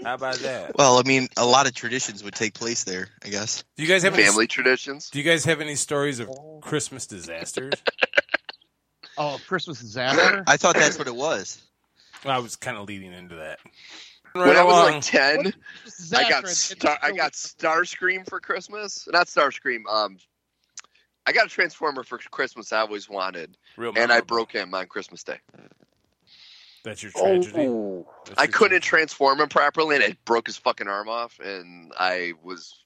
How 0.03 0.15
about 0.15 0.35
that? 0.39 0.75
Well, 0.75 0.99
I 0.99 1.03
mean, 1.03 1.29
a 1.35 1.45
lot 1.45 1.67
of 1.67 1.73
traditions 1.73 2.23
would 2.23 2.35
take 2.35 2.53
place 2.53 2.83
there. 2.83 3.09
I 3.23 3.29
guess. 3.29 3.63
Do 3.75 3.83
you 3.83 3.89
guys 3.89 4.03
have 4.03 4.13
any? 4.13 4.23
Family 4.23 4.45
traditions. 4.45 5.09
Do 5.09 5.17
you 5.19 5.25
guys 5.25 5.45
have 5.45 5.61
any 5.61 5.75
stories 5.75 6.19
of 6.19 6.29
oh. 6.29 6.59
Christmas 6.61 7.07
disasters? 7.07 7.73
Oh, 9.17 9.39
Christmas 9.47 9.79
disaster. 9.79 10.43
I 10.47 10.57
thought 10.57 10.75
that's 10.75 10.97
what 10.97 11.07
it 11.07 11.15
was. 11.15 11.61
Well, 12.23 12.35
I 12.35 12.39
was 12.39 12.55
kind 12.55 12.77
of 12.77 12.87
leading 12.87 13.13
into 13.13 13.35
that. 13.35 13.59
When 14.33 14.43
Right 14.47 14.57
I 14.57 14.63
was 14.63 14.73
along. 14.75 14.93
like 14.95 15.01
ten, 15.03 15.53
I 16.13 16.29
got 16.29 16.47
star- 16.47 16.99
I 17.01 17.11
got 17.11 17.31
Starscream 17.33 18.27
for 18.27 18.39
Christmas. 18.41 19.07
Not 19.11 19.27
Starscream. 19.27 19.85
Um, 19.89 20.17
I 21.25 21.31
got 21.31 21.45
a 21.45 21.49
Transformer 21.49 22.03
for 22.03 22.17
Christmas. 22.17 22.73
I 22.73 22.79
always 22.79 23.09
wanted, 23.09 23.57
Real 23.77 23.93
and 23.95 24.11
I 24.11 24.21
broke 24.21 24.51
him 24.51 24.73
on 24.73 24.87
Christmas 24.87 25.23
Day. 25.23 25.39
That's 26.83 27.01
your 27.01 27.11
tragedy. 27.13 27.67
Oh, 27.67 28.07
That's 28.25 28.37
I 28.39 28.43
your 28.43 28.51
couldn't 28.51 28.81
tragedy. 28.81 28.87
transform 28.89 29.39
him 29.41 29.49
properly, 29.49 29.95
and 29.95 30.03
it 30.03 30.23
broke 30.25 30.47
his 30.47 30.57
fucking 30.57 30.87
arm 30.87 31.07
off. 31.09 31.39
And 31.43 31.91
I 31.97 32.33
was, 32.43 32.83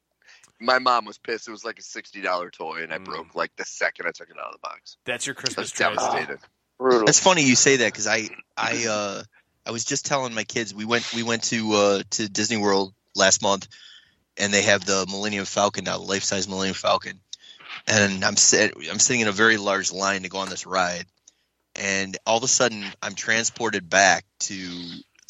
my 0.60 0.80
mom 0.80 1.06
was 1.06 1.18
pissed. 1.18 1.48
It 1.48 1.52
was 1.52 1.66
like 1.66 1.80
a 1.80 1.84
sixty 1.84 2.22
dollar 2.22 2.50
toy, 2.52 2.84
and 2.84 2.94
I 2.94 2.98
Mm. 2.98 3.06
broke 3.06 3.36
like 3.36 3.56
the 3.58 3.66
second 3.66 4.08
I 4.08 4.12
took 4.12 4.30
it 4.30 4.38
out 4.40 4.48
of 4.48 4.54
the 4.54 4.60
box. 4.60 4.98
That's 5.06 5.26
your 5.26 5.36
I 5.36 5.40
Christmas 5.42 5.72
was 5.72 5.72
devastated. 5.72 6.40
brutal. 6.80 7.06
That's 7.08 7.20
funny 7.20 7.44
you 7.44 7.56
say 7.56 7.78
that 7.78 7.88
because 7.88 8.08
I 8.08 8.30
I 8.58 8.86
uh 8.88 9.24
I 9.66 9.72
was 9.72 9.86
just 9.86 10.06
telling 10.06 10.34
my 10.34 10.44
kids 10.46 10.74
we 10.74 10.86
went 10.86 11.06
we 11.14 11.24
went 11.24 11.44
to 11.46 11.74
uh 11.74 12.04
to 12.12 12.30
Disney 12.30 12.58
World 12.58 12.94
last 13.16 13.42
month 13.42 13.68
and 14.38 14.54
they 14.54 14.64
have 14.64 14.86
the 14.86 15.06
Millennium 15.10 15.46
Falcon 15.46 15.86
now 15.86 15.98
the 15.98 16.04
life 16.04 16.24
size 16.24 16.48
Millennium 16.48 16.76
Falcon 16.76 17.20
and 17.88 18.24
I'm 18.24 18.38
sit, 18.38 18.74
I'm 18.90 19.00
sitting 19.00 19.22
in 19.22 19.28
a 19.28 19.32
very 19.34 19.58
large 19.58 19.92
line 19.92 20.24
to 20.24 20.30
go 20.30 20.40
on 20.40 20.50
this 20.50 20.66
ride, 20.66 21.06
and 21.76 22.18
all 22.26 22.38
of 22.38 22.44
a 22.44 22.48
sudden 22.48 22.94
I'm 23.02 23.16
transported 23.16 23.90
back 23.90 24.26
to 24.42 24.56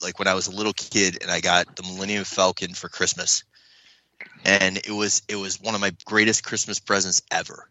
like 0.02 0.20
when 0.20 0.28
I 0.28 0.34
was 0.34 0.48
a 0.48 0.52
little 0.56 0.74
kid 0.74 1.20
and 1.22 1.32
I 1.32 1.42
got 1.42 1.76
the 1.76 1.84
Millennium 1.84 2.24
Falcon 2.24 2.74
for 2.74 2.90
Christmas, 2.90 3.44
and 4.46 4.78
it 4.78 4.92
was 4.92 5.22
it 5.28 5.36
was 5.36 5.62
one 5.62 5.76
of 5.76 5.82
my 5.82 5.94
greatest 6.06 6.44
Christmas 6.44 6.80
presents 6.80 7.22
ever, 7.32 7.70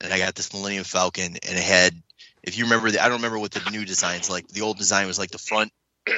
and 0.00 0.12
I 0.12 0.18
got 0.18 0.34
this 0.34 0.52
Millennium 0.52 0.84
Falcon 0.84 1.26
and 1.26 1.58
it 1.58 1.62
had 1.62 1.94
if 2.42 2.56
you 2.56 2.64
remember 2.64 2.90
the 2.90 3.02
I 3.02 3.08
don't 3.08 3.18
remember 3.18 3.38
what 3.38 3.52
the 3.52 3.70
new 3.70 3.84
design's 3.84 4.30
like 4.30 4.48
the 4.48 4.62
old 4.62 4.78
design 4.78 5.06
was 5.06 5.18
like 5.18 5.30
the 5.30 5.38
front 5.38 5.72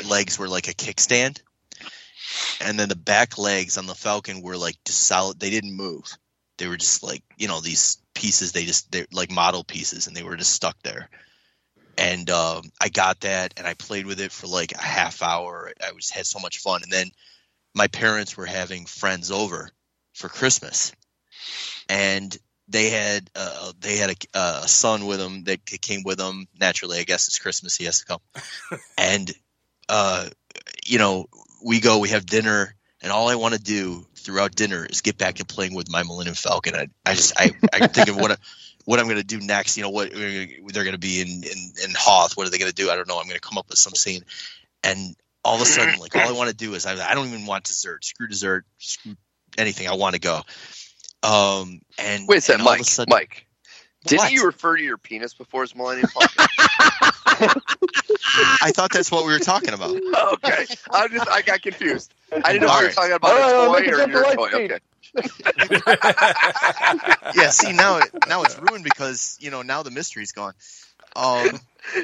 legs 0.09 0.39
were 0.39 0.49
like 0.49 0.69
a 0.69 0.75
kickstand, 0.75 1.41
and 2.61 2.79
then 2.79 2.89
the 2.89 2.97
back 2.97 3.39
legs 3.39 3.79
on 3.79 3.87
the 3.87 3.95
Falcon 3.95 4.43
were 4.43 4.57
like 4.57 4.77
just 4.85 5.03
solid 5.05 5.39
they 5.41 5.51
didn't 5.51 5.77
move. 5.77 6.05
They 6.59 6.69
were 6.69 6.77
just 6.77 7.03
like 7.03 7.23
you 7.37 7.49
know 7.49 7.61
these 7.61 7.99
pieces 8.15 8.53
they 8.53 8.65
just 8.65 8.91
they're 8.93 9.07
like 9.13 9.31
model 9.31 9.65
pieces 9.65 10.07
and 10.07 10.17
they 10.17 10.23
were 10.23 10.37
just 10.37 10.53
stuck 10.53 10.77
there. 10.83 11.09
And 11.99 12.31
um, 12.31 12.71
i 12.81 12.89
got 12.89 13.21
that 13.21 13.53
and 13.59 13.67
i 13.67 13.75
played 13.75 14.07
with 14.07 14.19
it 14.19 14.33
for 14.33 14.47
like 14.47 14.73
a 14.73 14.83
half 14.83 15.23
hour. 15.23 15.73
I 15.87 15.93
was 15.93 16.11
had 16.11 16.27
so 16.27 16.39
much 16.39 16.59
fun. 16.59 16.83
And 16.83 16.93
then 16.93 17.11
my 17.75 17.87
parents 17.89 18.37
were 18.37 18.47
having 18.47 18.87
friends 18.87 19.31
over 19.31 19.71
for 20.15 20.29
christmas 20.29 20.93
and 21.89 22.37
they 22.69 22.91
had 22.91 23.29
uh, 23.35 23.73
they 23.81 23.97
had 23.97 24.11
a, 24.11 24.39
a 24.39 24.69
son 24.69 25.07
with 25.07 25.19
them 25.19 25.45
that 25.45 25.65
came 25.67 26.03
with 26.05 26.19
them 26.19 26.47
naturally 26.59 26.99
i 26.99 27.03
guess 27.03 27.29
it's 27.29 27.39
christmas 27.39 27.77
he 27.77 27.85
has 27.85 28.01
to 28.01 28.07
come 28.07 28.21
and 28.99 29.33
uh, 29.89 30.29
you 30.87 30.99
know 30.99 31.27
we 31.65 31.81
go 31.81 31.99
we 31.99 32.11
have 32.11 32.25
dinner 32.25 32.75
and 33.03 33.13
all 33.13 33.29
i 33.29 33.35
want 33.35 33.55
to 33.55 33.61
do 33.61 34.07
throughout 34.23 34.55
dinner 34.55 34.87
is 34.89 35.01
get 35.01 35.19
back 35.19 35.37
to 35.37 35.45
playing 35.45 35.75
with 35.75 35.91
my 35.91 36.03
Millennium 36.03 36.35
Falcon. 36.35 36.75
I, 36.75 36.89
I 37.05 37.15
just 37.15 37.39
I, 37.39 37.51
I 37.73 37.87
think 37.89 38.09
of 38.09 38.17
what 38.17 38.33
I, 38.33 38.37
what 38.85 38.99
I'm 38.99 39.07
going 39.07 39.19
to 39.19 39.25
do 39.25 39.41
next. 39.41 39.77
You 39.77 39.83
know 39.83 39.91
what 39.91 40.13
they're 40.13 40.85
going 40.85 40.93
to 40.93 40.99
be 40.99 41.21
in, 41.21 41.29
in 41.29 41.73
in 41.85 41.95
Hoth. 41.97 42.37
What 42.37 42.47
are 42.47 42.51
they 42.51 42.59
going 42.59 42.71
to 42.71 42.75
do? 42.75 42.91
I 42.91 42.97
don't 42.97 43.09
know. 43.09 43.19
I'm 43.19 43.27
going 43.27 43.35
to 43.35 43.41
come 43.41 43.59
up 43.59 43.69
with 43.69 43.79
some 43.79 43.95
scene, 43.95 44.23
and 44.83 45.17
all 45.45 45.57
of 45.57 45.63
a 45.63 45.67
sudden, 45.67 45.99
like 45.99 46.15
all 46.17 46.29
I 46.29 46.33
want 46.37 46.51
to 46.51 46.57
do 46.57 46.75
is 46.75 46.87
I, 46.87 46.93
I 47.11 47.15
don't 47.15 47.29
even 47.29 47.47
want 47.47 47.65
dessert. 47.65 48.05
Screw 48.05 48.29
dessert. 48.29 48.65
Screw 48.79 49.17
anything. 49.59 49.89
I 49.89 49.95
want 49.95 50.15
to 50.15 50.21
go. 50.21 50.41
Um 51.23 51.81
and 51.99 52.27
Wait 52.29 52.39
a 52.39 52.41
second, 52.41 52.61
and 52.63 52.69
all 52.69 52.75
of 52.75 52.79
Mike. 52.81 52.87
sudden- 52.87 53.13
Mike, 53.13 53.47
didn't 54.07 54.19
What? 54.21 54.33
you 54.33 54.47
refer 54.47 54.77
to 54.77 54.83
your 54.83 54.99
penis 54.99 55.35
before 55.35 55.63
as 55.63 55.75
Millennium 55.77 56.09
Falcon? 56.15 56.47
I 58.63 58.73
thought 58.75 58.91
that's 58.93 59.11
what 59.11 59.25
we 59.27 59.33
were 59.33 59.39
talking 59.39 59.75
about. 59.75 59.91
okay, 59.95 60.67
I 60.91 61.09
just 61.09 61.29
I 61.29 61.43
got 61.43 61.63
confused. 61.63 62.13
I 62.33 62.53
didn't 62.53 62.63
know 62.63 62.69
All 62.69 62.77
if 62.79 62.83
you 62.83 62.87
were 62.89 62.93
talking 62.93 63.13
about 63.13 63.31
All 63.31 63.39
a 63.39 63.41
right, 63.41 63.67
toy 63.67 63.73
make 63.73 63.83
or 63.83 64.01
it 64.01 64.09
your 64.09 64.23
jump 64.23 64.37
toy. 64.37 64.49
to 64.49 64.57
light 64.57 64.65
Okay. 64.71 64.79
yeah, 67.35 67.51
see 67.51 67.73
now 67.73 67.99
it 67.99 68.11
now 68.29 68.43
it's 68.43 68.59
ruined 68.59 68.85
because 68.85 69.37
you 69.41 69.51
know 69.51 69.63
now 69.63 69.83
the 69.83 69.91
mystery's 69.91 70.33
gone. 70.33 70.55
Um, 71.15 71.61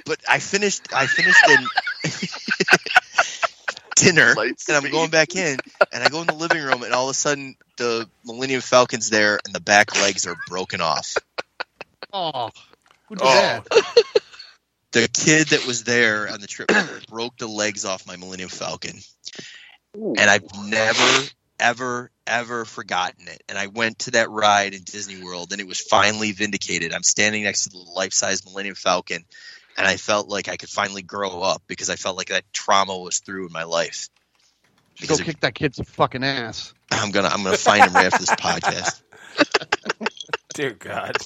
but 0.06 0.18
I 0.28 0.38
finished 0.38 0.92
I 0.94 1.06
finished 1.06 1.48
in 1.48 1.66
dinner 3.98 4.34
and 4.38 4.56
I'm 4.76 4.90
going 4.90 5.10
back 5.10 5.34
in 5.36 5.58
and 5.92 6.02
I 6.04 6.08
go 6.08 6.20
in 6.20 6.26
the 6.26 6.34
living 6.34 6.62
room 6.62 6.82
and 6.82 6.92
all 6.92 7.08
of 7.08 7.10
a 7.10 7.14
sudden 7.14 7.56
the 7.76 8.08
Millennium 8.24 8.60
Falcon's 8.60 9.10
there 9.10 9.38
and 9.44 9.54
the 9.54 9.60
back 9.60 9.94
legs 10.00 10.26
are 10.26 10.36
broken 10.48 10.80
off. 10.80 11.16
Oh, 12.12 12.50
who 13.08 13.16
did 13.16 13.24
Oh. 13.26 13.62
that? 13.70 14.04
The 14.92 15.06
kid 15.06 15.48
that 15.48 15.66
was 15.66 15.84
there 15.84 16.30
on 16.32 16.40
the 16.40 16.46
trip 16.46 16.70
broke 17.10 17.36
the 17.36 17.46
legs 17.46 17.84
off 17.84 18.06
my 18.06 18.16
Millennium 18.16 18.48
Falcon. 18.48 18.96
and 19.94 20.18
I've 20.18 20.44
never, 20.64 21.28
ever, 21.60 22.10
ever 22.26 22.64
forgotten 22.64 23.28
it. 23.28 23.42
And 23.50 23.58
I 23.58 23.66
went 23.66 23.98
to 24.00 24.12
that 24.12 24.30
ride 24.30 24.72
in 24.72 24.82
Disney 24.84 25.22
World, 25.22 25.52
and 25.52 25.60
it 25.60 25.66
was 25.66 25.78
finally 25.80 26.32
vindicated. 26.32 26.94
I'm 26.94 27.02
standing 27.02 27.42
next 27.42 27.64
to 27.64 27.70
the 27.70 27.76
life-size 27.78 28.46
Millennium 28.46 28.76
Falcon, 28.76 29.24
and 29.78 29.86
I 29.86 29.96
felt 29.96 30.28
like 30.28 30.48
I 30.48 30.56
could 30.56 30.68
finally 30.68 31.02
grow 31.02 31.40
up 31.40 31.62
because 31.68 31.88
I 31.88 31.96
felt 31.96 32.16
like 32.18 32.28
that 32.28 32.44
trauma 32.52 32.98
was 32.98 33.20
through 33.20 33.46
in 33.46 33.52
my 33.52 33.62
life. 33.64 34.08
Go 35.00 35.00
Because 35.00 35.20
kick 35.22 35.40
that 35.40 35.54
kid's 35.54 35.78
fucking 35.90 36.24
ass. 36.24 36.74
I'm 36.90 37.10
gonna, 37.12 37.28
I'm 37.28 37.42
gonna 37.44 37.56
find 37.56 37.86
him 37.86 37.94
right 37.94 38.06
after 38.06 38.18
this 38.18 38.30
podcast. 38.30 39.00
Dear 40.54 40.72
God. 40.72 41.16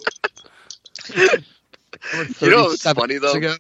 You 2.40 2.50
know 2.50 2.64
what's 2.64 2.82
37 2.82 2.94
funny, 2.94 3.18
though? 3.18 3.32
ago. 3.34 3.56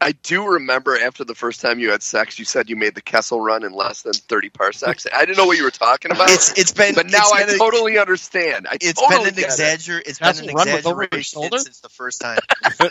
I 0.00 0.12
do 0.12 0.46
remember 0.46 0.96
after 0.96 1.24
the 1.24 1.34
first 1.34 1.60
time 1.60 1.80
you 1.80 1.90
had 1.90 2.02
sex, 2.02 2.38
you 2.38 2.44
said 2.44 2.70
you 2.70 2.76
made 2.76 2.94
the 2.94 3.00
Kessel 3.02 3.40
run 3.40 3.64
in 3.64 3.72
less 3.72 4.02
than 4.02 4.12
30 4.12 4.48
parsecs. 4.50 5.06
I 5.12 5.24
didn't 5.26 5.36
know 5.36 5.46
what 5.46 5.58
you 5.58 5.64
were 5.64 5.70
talking 5.72 6.12
about, 6.12 6.30
It's, 6.30 6.56
it's 6.56 6.72
been, 6.72 6.94
but 6.94 7.10
now 7.10 7.18
it's 7.22 7.32
I 7.32 7.44
been 7.44 7.54
a- 7.56 7.58
totally 7.58 7.98
understand. 7.98 8.68
I 8.70 8.78
It's 8.80 9.00
totally 9.00 9.30
been 9.32 9.44
an 9.44 9.50
get 9.50 9.58
it. 9.58 9.80
exagger. 9.80 10.00
It's 10.06 10.18
That's 10.20 10.40
been 10.40 10.50
an 10.50 10.54
run 10.54 10.68
with 10.72 10.86
over 10.86 11.02
your 11.02 11.18
exaggeration 11.18 11.58
since 11.58 11.80
the 11.80 11.88
first 11.88 12.20
time. 12.20 12.38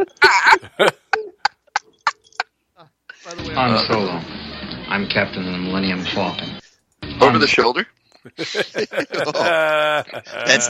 Jesus 0.00 0.18
Christ. 0.20 0.94
By 3.24 3.34
the 3.34 3.48
way, 3.48 3.54
I'm- 3.54 3.74
uh, 3.74 3.86
Solo. 3.86 4.20
I'm 4.88 5.08
captain 5.08 5.46
of 5.46 5.52
the 5.52 5.58
Millennium 5.58 6.04
Falcon. 6.04 6.48
Over 7.20 7.38
the 7.38 7.46
shoulder? 7.46 7.86
That's 8.36 8.54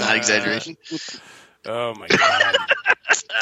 not 0.01 0.17
exaggeration. 0.17 0.77
Oh, 1.65 1.67
oh 1.67 1.95
my 1.95 2.07
God. 2.09 2.57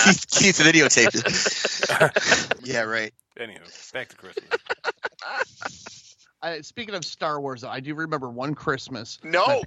Keith, 0.04 0.26
Keith 0.30 0.58
videotaped 0.58 1.14
it. 1.14 2.58
yeah, 2.64 2.82
right. 2.82 3.12
Anywho, 3.38 3.92
back 3.92 4.08
to 4.08 4.16
Christmas. 4.16 4.48
I, 6.40 6.60
speaking 6.60 6.94
of 6.94 7.04
Star 7.04 7.40
Wars, 7.40 7.64
I 7.64 7.80
do 7.80 7.94
remember 7.94 8.30
one 8.30 8.54
Christmas 8.54 9.18
No. 9.24 9.62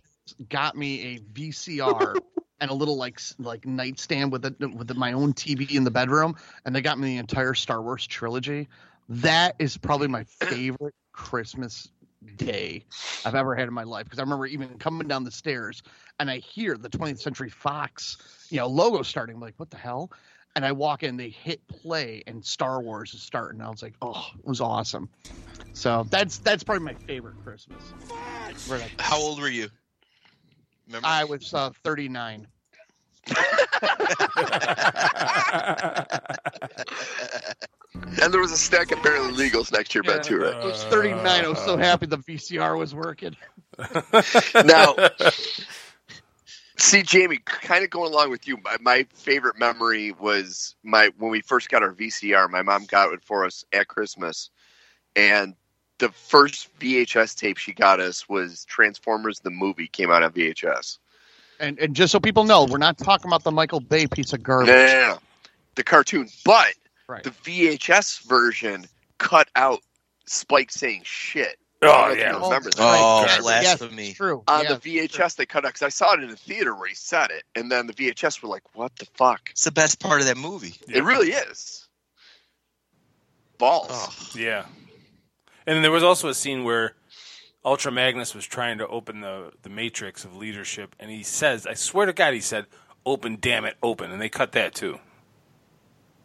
got 0.50 0.75
me 0.78 1.16
a 1.16 1.20
VCR 1.20 2.22
and 2.62 2.70
a 2.70 2.74
little 2.74 2.96
like 2.96 3.20
like 3.39 3.65
nightstand 3.65 4.32
with 4.32 4.46
it 4.46 4.56
with 4.60 4.96
my 4.96 5.13
own 5.13 5.34
TV 5.34 5.75
in 5.75 5.84
the 5.84 5.91
bedroom, 5.91 6.36
and 6.63 6.74
they 6.74 6.82
got 6.82 6.98
me 6.98 7.08
the 7.08 7.18
entire 7.18 7.56
Star 7.56 7.82
Wars 7.82 8.08
trilogy. 8.08 8.70
That 9.10 9.56
is 9.60 9.75
probably 9.77 10.08
my 10.08 10.24
favorite 10.39 10.96
Christmas 11.12 11.89
day 12.38 12.86
I've 13.25 13.34
ever 13.34 13.56
had 13.56 13.68
in 13.68 13.74
my 13.74 13.84
life 13.84 14.06
because 14.06 14.20
I 14.20 14.22
remember 14.22 14.46
even 14.46 14.77
coming 14.77 15.08
down 15.08 15.24
the 15.24 15.32
stairs 15.32 15.82
and 16.20 16.30
I 16.30 16.38
hear 16.38 16.77
the 16.77 16.88
20th 16.88 17.20
Century 17.20 17.50
Fox, 17.50 18.18
you 18.51 18.58
know, 18.58 18.68
logo 18.68 19.01
starting. 19.01 19.36
I'm 19.36 19.41
like, 19.41 19.56
what 19.58 19.72
the 19.72 19.77
hell? 19.77 20.12
And 20.56 20.63
I 20.63 20.72
walk 20.72 21.01
in, 21.01 21.18
they 21.18 21.30
hit 21.30 21.65
play, 21.68 22.24
and 22.27 22.46
Star 22.46 22.82
Wars 22.82 23.13
is 23.13 23.24
starting. 23.24 23.62
I 23.62 23.70
was 23.70 23.82
like, 23.82 23.96
oh, 24.01 24.27
it 24.38 24.46
was 24.46 24.62
awesome. 24.62 25.10
So 25.74 26.06
that's 26.12 26.38
that's 26.39 26.63
probably 26.63 26.84
my 26.84 26.94
favorite 26.94 27.36
Christmas. 27.44 27.82
Right. 28.70 28.91
How 29.00 29.18
old 29.18 29.39
were 29.39 29.50
you? 29.50 29.70
Remember? 30.88 31.07
I 31.07 31.23
was 31.23 31.53
uh, 31.53 31.71
39. 31.83 32.47
And 38.21 38.33
there 38.33 38.39
was 38.41 38.51
a 38.51 38.57
stack 38.57 38.91
of 38.91 39.01
barely 39.03 39.31
legals 39.31 39.71
next 39.71 39.91
to 39.91 39.95
your 39.95 40.03
bed, 40.03 40.23
too, 40.23 40.38
right? 40.38 40.53
I 40.53 40.65
was 40.65 40.83
39. 40.85 41.25
I 41.25 41.47
was 41.47 41.59
so 41.59 41.77
happy 41.77 42.05
the 42.05 42.17
VCR 42.17 42.77
was 42.77 42.93
working. 42.93 43.35
now, 44.65 44.95
see, 46.77 47.01
Jamie, 47.03 47.39
kind 47.45 47.83
of 47.83 47.89
going 47.89 48.11
along 48.11 48.29
with 48.29 48.47
you, 48.47 48.57
my, 48.57 48.77
my 48.81 49.07
favorite 49.13 49.57
memory 49.57 50.11
was 50.11 50.75
my 50.83 51.09
when 51.17 51.31
we 51.31 51.41
first 51.41 51.69
got 51.69 51.83
our 51.83 51.93
VCR. 51.93 52.50
My 52.50 52.61
mom 52.61 52.85
got 52.85 53.13
it 53.13 53.23
for 53.23 53.45
us 53.45 53.63
at 53.71 53.88
Christmas, 53.88 54.50
and 55.15 55.55
the 56.01 56.10
first 56.10 56.67
VHS 56.79 57.38
tape 57.38 57.58
she 57.58 57.74
got 57.74 58.00
us 58.00 58.27
was 58.27 58.65
Transformers 58.65 59.39
the 59.39 59.51
movie 59.51 59.88
came 59.88 60.10
out 60.12 60.24
on 60.24 60.31
VHS. 60.34 60.98
And 61.60 61.77
and 61.79 61.96
just 61.96 62.12
so 62.12 62.20
people 62.20 62.43
know, 62.43 62.65
we're 62.65 62.79
not 62.79 62.98
talking 62.98 63.29
about 63.29 63.43
the 63.43 63.51
Michael 63.51 63.79
Bay 63.79 64.08
piece 64.08 64.34
of 64.34 64.41
garbage. 64.41 64.70
no, 64.70 64.86
no, 64.86 65.08
no. 65.13 65.20
the 65.75 65.84
cartoon, 65.84 66.27
but 66.43 66.74
Right. 67.08 67.24
the 67.24 67.29
VHS 67.29 68.24
version 68.27 68.86
cut 69.20 69.48
out 69.55 69.79
Spike 70.25 70.72
saying 70.72 71.01
shit. 71.03 71.58
Oh, 71.84 71.89
I 71.89 71.91
Oh 71.91 71.93
don't 71.93 72.08
know 72.08 72.12
if 72.13 72.17
you 72.17 72.24
yeah. 72.24 72.43
remember 72.46 72.70
that. 72.72 72.79
Oh, 72.79 73.20
oh 73.20 73.22
Yes, 73.25 73.41
blasphemy. 73.41 74.08
Yes, 74.08 74.15
true. 74.15 74.43
on 74.48 74.63
Yeah. 74.63 74.74
the 74.75 74.79
VHS 74.79 75.36
they 75.36 75.46
cut 75.46 75.65
out 75.65 75.70
because 75.74 75.81
I 75.84 75.89
saw 75.89 76.13
it 76.13 76.24
in 76.24 76.29
the 76.29 76.36
theater 76.36 76.74
where 76.75 76.88
he 76.88 76.96
said 76.96 77.29
it, 77.31 77.43
and 77.55 77.72
then 77.72 77.86
the 77.86 77.93
VHS 77.93 78.41
were 78.41 78.50
like, 78.50 78.63
"What 78.75 78.96
the 78.96 79.05
fuck?" 79.13 79.50
It's 79.51 79.63
the 79.65 79.72
best 79.72 80.00
part 80.00 80.22
of 80.22 80.27
that 80.27 80.38
movie. 80.38 80.75
It 80.88 81.03
really 81.03 81.31
is. 81.31 81.88
Balls. 83.60 83.89
Oh, 83.91 84.13
Yeah. 84.36 84.65
And 85.65 85.75
then 85.75 85.82
there 85.82 85.91
was 85.91 86.03
also 86.03 86.27
a 86.30 86.34
scene 86.34 86.63
where 86.63 86.96
Ultra 87.63 87.91
Magnus 87.91 88.34
was 88.34 88.46
trying 88.46 88.77
to 88.80 88.88
open 88.88 89.22
the, 89.22 89.51
the 89.62 89.70
matrix 89.70 90.25
of 90.25 90.36
leadership, 90.36 90.96
and 91.00 91.12
he 91.12 91.24
says, 91.24 91.68
I 91.68 91.75
swear 91.75 92.06
to 92.08 92.13
God, 92.13 92.34
he 92.34 92.39
said, 92.39 92.65
open, 93.06 93.38
damn 93.39 93.65
it, 93.65 93.77
open. 93.84 94.12
And 94.12 94.22
they 94.22 94.30
cut 94.30 94.53
that 94.53 94.74
too. 94.74 95.00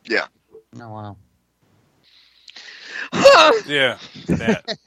Yeah. 0.04 0.26
Oh, 0.80 0.88
wow. 0.88 1.16
Yeah. 3.66 3.98
That. 4.26 4.78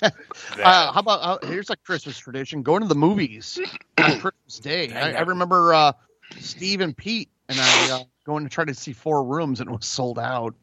that. 0.00 0.14
Uh, 0.62 0.92
how 0.92 1.00
about 1.00 1.20
uh, 1.20 1.46
here's 1.46 1.70
a 1.70 1.76
Christmas 1.76 2.18
tradition: 2.18 2.62
going 2.62 2.82
to 2.82 2.88
the 2.88 2.94
movies 2.94 3.60
on 3.98 4.20
Christmas 4.20 4.58
Day. 4.60 4.92
I, 4.92 5.12
I 5.12 5.20
remember 5.20 5.74
uh, 5.74 5.92
Steve 6.38 6.80
and 6.80 6.96
Pete 6.96 7.28
and 7.48 7.58
I 7.60 7.90
uh, 7.90 8.04
going 8.24 8.44
to 8.44 8.50
try 8.50 8.64
to 8.64 8.74
see 8.74 8.92
Four 8.92 9.24
Rooms, 9.24 9.60
and 9.60 9.68
it 9.68 9.72
was 9.72 9.86
sold 9.86 10.18
out. 10.18 10.54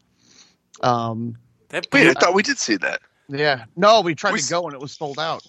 Um, 0.80 1.36
that 1.68 1.86
Wait, 1.92 2.08
I 2.08 2.12
thought 2.14 2.34
we 2.34 2.42
did 2.42 2.58
see 2.58 2.76
that. 2.76 3.00
yeah, 3.28 3.64
no, 3.76 4.00
we 4.00 4.14
tried 4.14 4.32
We 4.32 4.40
to 4.40 4.50
go 4.50 4.64
and 4.64 4.74
it 4.74 4.80
was 4.80 4.92
sold 4.92 5.18
out. 5.18 5.46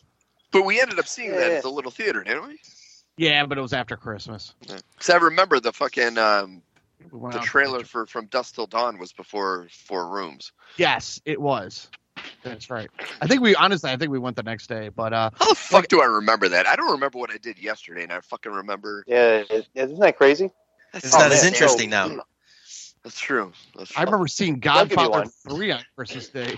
But 0.51 0.65
we 0.65 0.79
ended 0.79 0.99
up 0.99 1.07
seeing 1.07 1.31
that 1.31 1.51
at 1.51 1.63
the 1.63 1.69
little 1.71 1.91
theater, 1.91 2.23
didn't 2.23 2.47
we? 2.47 2.59
Yeah, 3.17 3.45
but 3.45 3.57
it 3.57 3.61
was 3.61 3.73
after 3.73 3.95
Christmas. 3.97 4.53
Because 4.61 5.09
I 5.09 5.17
remember 5.17 5.59
the 5.59 5.71
fucking 5.73 6.17
um, 6.17 6.61
We 7.11 7.19
went 7.19 7.33
the 7.33 7.39
trailer 7.39 7.83
for 7.83 8.05
from 8.05 8.27
Dusk 8.27 8.55
Till 8.55 8.67
Dawn 8.67 8.99
was 8.99 9.11
before 9.13 9.67
Four 9.71 10.07
Rooms. 10.09 10.51
Yes, 10.77 11.19
it 11.25 11.39
was. 11.41 11.89
That's 12.43 12.69
right. 12.69 12.89
I 13.21 13.27
think 13.27 13.41
we 13.41 13.55
honestly, 13.55 13.89
I 13.89 13.97
think 13.97 14.11
we 14.11 14.19
went 14.19 14.35
the 14.35 14.43
next 14.43 14.67
day, 14.67 14.89
but 14.89 15.13
uh, 15.13 15.31
How 15.35 15.49
the 15.49 15.55
fuck 15.55 15.87
do 15.87 16.01
I 16.01 16.05
remember 16.05 16.47
that? 16.49 16.67
I 16.67 16.75
don't 16.75 16.91
remember 16.91 17.17
what 17.17 17.31
I 17.31 17.37
did 17.37 17.57
yesterday, 17.57 18.03
and 18.03 18.11
I 18.11 18.19
fucking 18.21 18.51
remember. 18.51 19.03
Yeah, 19.07 19.43
isn't 19.73 19.99
that 19.99 20.17
crazy? 20.17 20.51
That's, 20.91 21.05
It's 21.05 21.13
not 21.15 21.31
as 21.31 21.43
interesting 21.43 21.89
So- 21.91 22.07
now. 22.07 22.23
That's 23.03 23.19
true. 23.19 23.51
That's 23.77 23.95
I 23.97 24.03
remember 24.03 24.27
seeing 24.27 24.61
I'll 24.65 24.85
give 24.85 24.91
you 24.91 25.07
Godfather 25.09 25.29
three 25.47 25.71
on 25.71 25.81
Christmas 25.95 26.29
Day. 26.29 26.57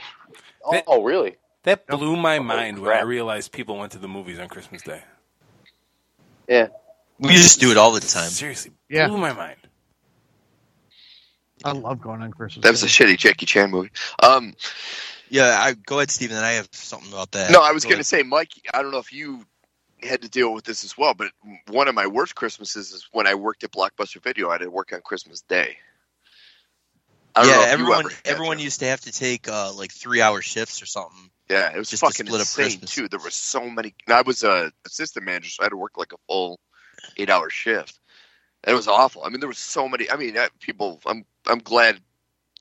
Oh, 0.64 0.82
oh, 0.88 1.04
really? 1.04 1.36
That 1.64 1.88
blew 1.88 2.16
my 2.16 2.40
mind 2.40 2.80
when 2.80 2.96
I 2.96 3.02
realized 3.02 3.52
people 3.52 3.78
went 3.78 3.92
to 3.94 3.98
the 3.98 4.08
movies 4.08 4.40
on 4.40 4.48
Christmas 4.48 4.84
Day. 4.84 5.02
Yeah. 6.48 6.68
We 7.20 7.30
just 7.30 7.60
do 7.60 7.72
it 7.72 7.78
all 7.78 7.92
the 7.92 8.00
time. 8.02 8.30
Seriously, 8.30 8.72
Yeah. 8.90 9.08
blew 9.08 9.18
my 9.18 9.34
mind. 9.34 9.58
I 11.64 11.72
love 11.72 12.02
going 12.02 12.22
on 12.22 12.32
Christmas. 12.32 12.64
That 12.64 12.72
was 12.72 12.84
a 12.84 12.88
shitty 12.88 13.18
Jackie 13.18 13.46
Chan 13.48 13.72
movie. 13.72 13.90
Um, 14.22 14.54
Yeah, 15.30 15.58
I 15.60 15.74
go 15.74 15.98
ahead, 15.98 16.12
Steven. 16.12 16.38
And 16.38 16.46
I 16.46 16.54
have 16.54 16.70
something 16.72 17.12
about 17.12 17.32
that. 17.32 17.50
no, 17.52 17.60
I 17.62 17.72
was 17.72 17.84
going 17.84 17.98
to 17.98 18.04
say, 18.04 18.22
Mike. 18.22 18.52
I 18.72 18.84
don't 18.84 18.92
know 18.92 19.00
if 19.00 19.12
you 19.12 19.44
had 20.04 20.22
to 20.22 20.30
deal 20.30 20.54
with 20.54 20.66
this 20.66 20.84
as 20.84 20.96
well, 20.96 21.16
but 21.16 21.32
one 21.68 21.88
of 21.88 21.96
my 21.96 22.06
worst 22.06 22.36
Christmases 22.36 22.92
is 22.92 23.08
when 23.12 23.26
I 23.26 23.34
worked 23.34 23.64
at 23.64 23.72
Blockbuster 23.72 24.22
Video. 24.22 24.50
I 24.50 24.54
had 24.54 24.62
to 24.62 24.70
work 24.70 24.94
on 24.94 25.02
Christmas 25.02 25.42
Day. 25.42 25.78
I 27.36 27.44
don't 27.44 27.56
know 27.56 27.62
Yeah, 27.62 27.68
everyone 27.68 28.00
ever 28.00 28.12
everyone 28.26 28.58
to. 28.58 28.64
used 28.64 28.80
to 28.82 28.88
have 28.88 29.02
to 29.02 29.12
take 29.12 29.48
uh, 29.50 29.74
like 29.74 29.92
three 29.92 30.22
hour 30.22 30.42
shifts 30.42 30.82
or 30.82 30.86
something. 30.86 31.30
Yeah, 31.50 31.74
it 31.74 31.78
was 31.78 31.90
just 31.90 32.06
to 32.08 32.08
fucking 32.08 32.28
up 32.42 32.56
insane 32.58 32.80
too. 32.82 33.08
There 33.08 33.20
were 33.20 33.32
so 33.32 33.70
many. 33.70 33.96
I 34.08 34.22
was 34.24 34.44
a 34.44 34.72
assistant 34.86 35.26
manager, 35.26 35.50
so 35.50 35.64
I 35.64 35.66
had 35.66 35.70
to 35.72 35.78
work 35.78 35.98
like 35.98 36.14
a 36.14 36.18
full 36.28 36.60
eight 37.18 37.30
hour 37.30 37.50
shift. 37.50 38.00
And 38.64 38.74
it 38.74 38.78
was 38.78 38.88
awful. 38.88 39.24
I 39.24 39.30
mean, 39.30 39.40
there 39.42 39.50
was 39.50 39.60
so 39.60 39.88
many. 39.88 40.10
I 40.10 40.18
mean, 40.18 40.36
people. 40.60 41.02
I'm 41.06 41.26
I'm 41.46 41.60
glad 41.60 42.00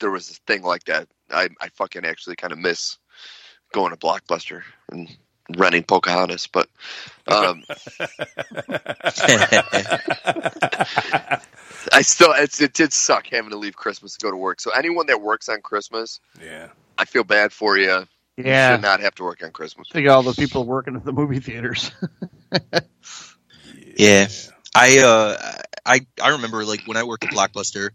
there 0.01 0.11
was 0.11 0.31
a 0.31 0.35
thing 0.47 0.63
like 0.63 0.85
that. 0.85 1.09
I 1.31 1.49
I 1.61 1.69
fucking 1.71 2.05
actually 2.05 2.37
kind 2.37 2.53
of 2.53 2.59
miss 2.59 2.99
going 3.73 3.91
to 3.91 3.97
Blockbuster 3.97 4.63
and 4.91 5.09
renting 5.57 5.83
Pocahontas, 5.83 6.47
but 6.47 6.69
um, 7.27 7.63
I 11.93 12.03
still 12.03 12.33
it's, 12.33 12.61
it 12.61 12.73
did 12.73 12.93
suck 12.93 13.27
having 13.27 13.51
to 13.51 13.57
leave 13.57 13.77
Christmas 13.77 14.17
to 14.17 14.25
go 14.25 14.31
to 14.31 14.37
work. 14.37 14.61
So 14.61 14.71
anyone 14.71 15.07
that 15.09 15.21
works 15.21 15.49
on 15.49 15.61
Christmas, 15.61 16.21
Yeah. 16.43 16.69
I 16.97 17.05
feel 17.05 17.25
bad 17.25 17.53
for 17.53 17.77
you. 17.77 18.07
You 18.37 18.45
Yeah, 18.45 18.75
should 18.75 18.83
not 18.83 19.01
have 19.01 19.15
to 19.17 19.23
work 19.25 19.43
on 19.45 19.51
Christmas. 19.53 19.89
think 19.93 20.09
all 20.09 20.23
the 20.23 20.33
people 20.33 20.65
working 20.65 20.97
at 20.97 21.05
the 21.05 21.13
movie 21.13 21.41
theaters. 21.41 21.91
Yeah. 23.97 24.27
I 24.75 24.99
uh 24.99 25.37
I 25.87 26.01
I 26.21 26.31
remember 26.31 26.65
like 26.65 26.81
when 26.87 26.97
I 26.97 27.05
worked 27.05 27.23
at 27.25 27.31
Blockbuster, 27.31 27.91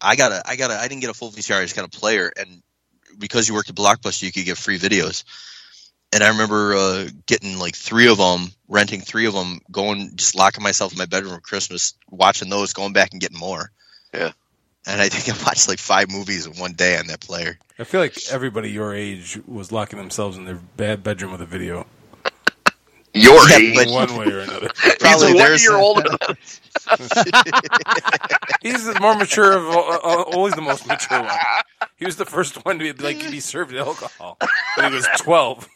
I 0.00 0.14
got 0.16 0.30
a 0.30 0.42
I 0.46 0.56
got 0.56 0.70
a 0.70 0.74
I 0.74 0.88
didn't 0.88 1.00
get 1.00 1.08
a 1.08 1.14
full 1.14 1.30
VCR, 1.30 1.58
I 1.58 1.62
just 1.62 1.74
got 1.74 1.86
a 1.86 1.88
player, 1.88 2.30
and 2.36 2.62
because 3.18 3.48
you 3.48 3.54
worked 3.54 3.70
at 3.70 3.74
Blockbuster, 3.76 4.24
you 4.24 4.32
could 4.32 4.44
get 4.44 4.58
free 4.58 4.78
videos. 4.78 5.24
And 6.12 6.24
I 6.24 6.28
remember 6.28 6.74
uh, 6.74 7.08
getting 7.26 7.58
like 7.58 7.76
three 7.76 8.08
of 8.08 8.16
them, 8.18 8.48
renting 8.68 9.00
three 9.02 9.26
of 9.26 9.34
them, 9.34 9.60
going 9.70 10.10
just 10.16 10.34
locking 10.34 10.62
myself 10.64 10.92
in 10.92 10.98
my 10.98 11.04
bedroom 11.04 11.34
for 11.34 11.40
Christmas, 11.40 11.92
watching 12.10 12.48
those, 12.48 12.72
going 12.72 12.92
back 12.94 13.12
and 13.12 13.20
getting 13.20 13.38
more. 13.38 13.70
Yeah. 14.14 14.32
And 14.86 15.02
I 15.02 15.08
think 15.10 15.28
I 15.28 15.44
watched 15.44 15.68
like 15.68 15.78
five 15.78 16.10
movies 16.10 16.46
in 16.46 16.52
one 16.54 16.72
day 16.72 16.96
on 16.98 17.08
that 17.08 17.20
player. 17.20 17.58
I 17.78 17.84
feel 17.84 18.00
like 18.00 18.16
everybody 18.30 18.70
your 18.70 18.94
age 18.94 19.38
was 19.46 19.70
locking 19.70 19.98
themselves 19.98 20.38
in 20.38 20.44
their 20.46 20.60
bad 20.78 21.02
bedroom 21.02 21.30
with 21.32 21.42
a 21.42 21.46
video, 21.46 21.86
Your 23.12 23.46
Yeah, 23.50 23.56
age. 23.58 23.74
but- 23.76 23.88
one 23.90 24.16
way 24.16 24.32
or 24.32 24.40
another. 24.40 24.70
Probably 25.00 25.26
He's 25.26 25.34
one 25.34 25.36
there's- 25.36 25.62
year 25.62 25.76
older. 25.76 26.04
He's 28.62 28.84
the 28.86 28.98
more 29.00 29.14
mature 29.14 29.52
of 29.52 29.66
uh, 29.68 30.22
always 30.32 30.54
the 30.54 30.62
most 30.62 30.86
mature 30.86 31.20
one. 31.22 31.38
He 31.96 32.04
was 32.06 32.16
the 32.16 32.24
first 32.24 32.64
one 32.64 32.78
to 32.78 32.92
be 32.94 33.02
like 33.02 33.18
be 33.30 33.40
served 33.40 33.74
alcohol 33.74 34.38
when 34.76 34.90
he 34.90 34.94
was 34.96 35.06
twelve. 35.18 35.68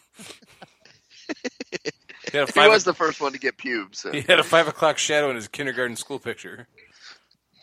He 2.33 2.37
had 2.39 2.49
a 2.49 2.51
He 2.51 2.59
five. 2.59 2.69
was 2.69 2.83
the 2.83 2.93
first 2.93 3.21
one 3.21 3.31
to 3.31 3.39
get 3.39 3.55
pubes. 3.57 4.05
he 4.11 4.19
had 4.21 4.39
a 4.39 4.43
five 4.43 4.67
o'clock 4.67 4.97
shadow 4.97 5.29
in 5.29 5.37
his 5.37 5.47
kindergarten 5.47 5.95
school 5.95 6.19
picture. 6.19 6.67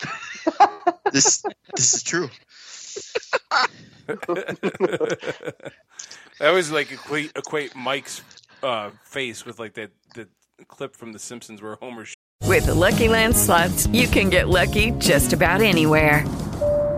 This 1.13 1.43
this 1.75 1.93
is 1.95 2.03
true. 2.05 2.31
I 6.41 6.47
always 6.47 6.71
like 6.71 6.91
equate 6.93 7.33
equate 7.37 7.75
Mike's 7.77 8.23
uh, 8.63 8.91
face 9.05 9.45
with 9.45 9.59
like 9.59 9.75
that 9.75 9.91
the 10.15 10.29
clip 10.69 10.95
from 10.97 11.13
The 11.13 11.19
Simpsons 11.19 11.61
where 11.61 11.75
Homer. 11.77 12.05
Sh- 12.05 12.15
With 12.45 12.67
the 12.67 12.75
Lucky 12.75 13.09
Land 13.09 13.37
slots, 13.37 13.87
you 13.89 14.07
can 14.09 14.31
get 14.31 14.49
lucky 14.49 14.93
just 14.93 15.33
about 15.33 15.61
anywhere. 15.63 16.25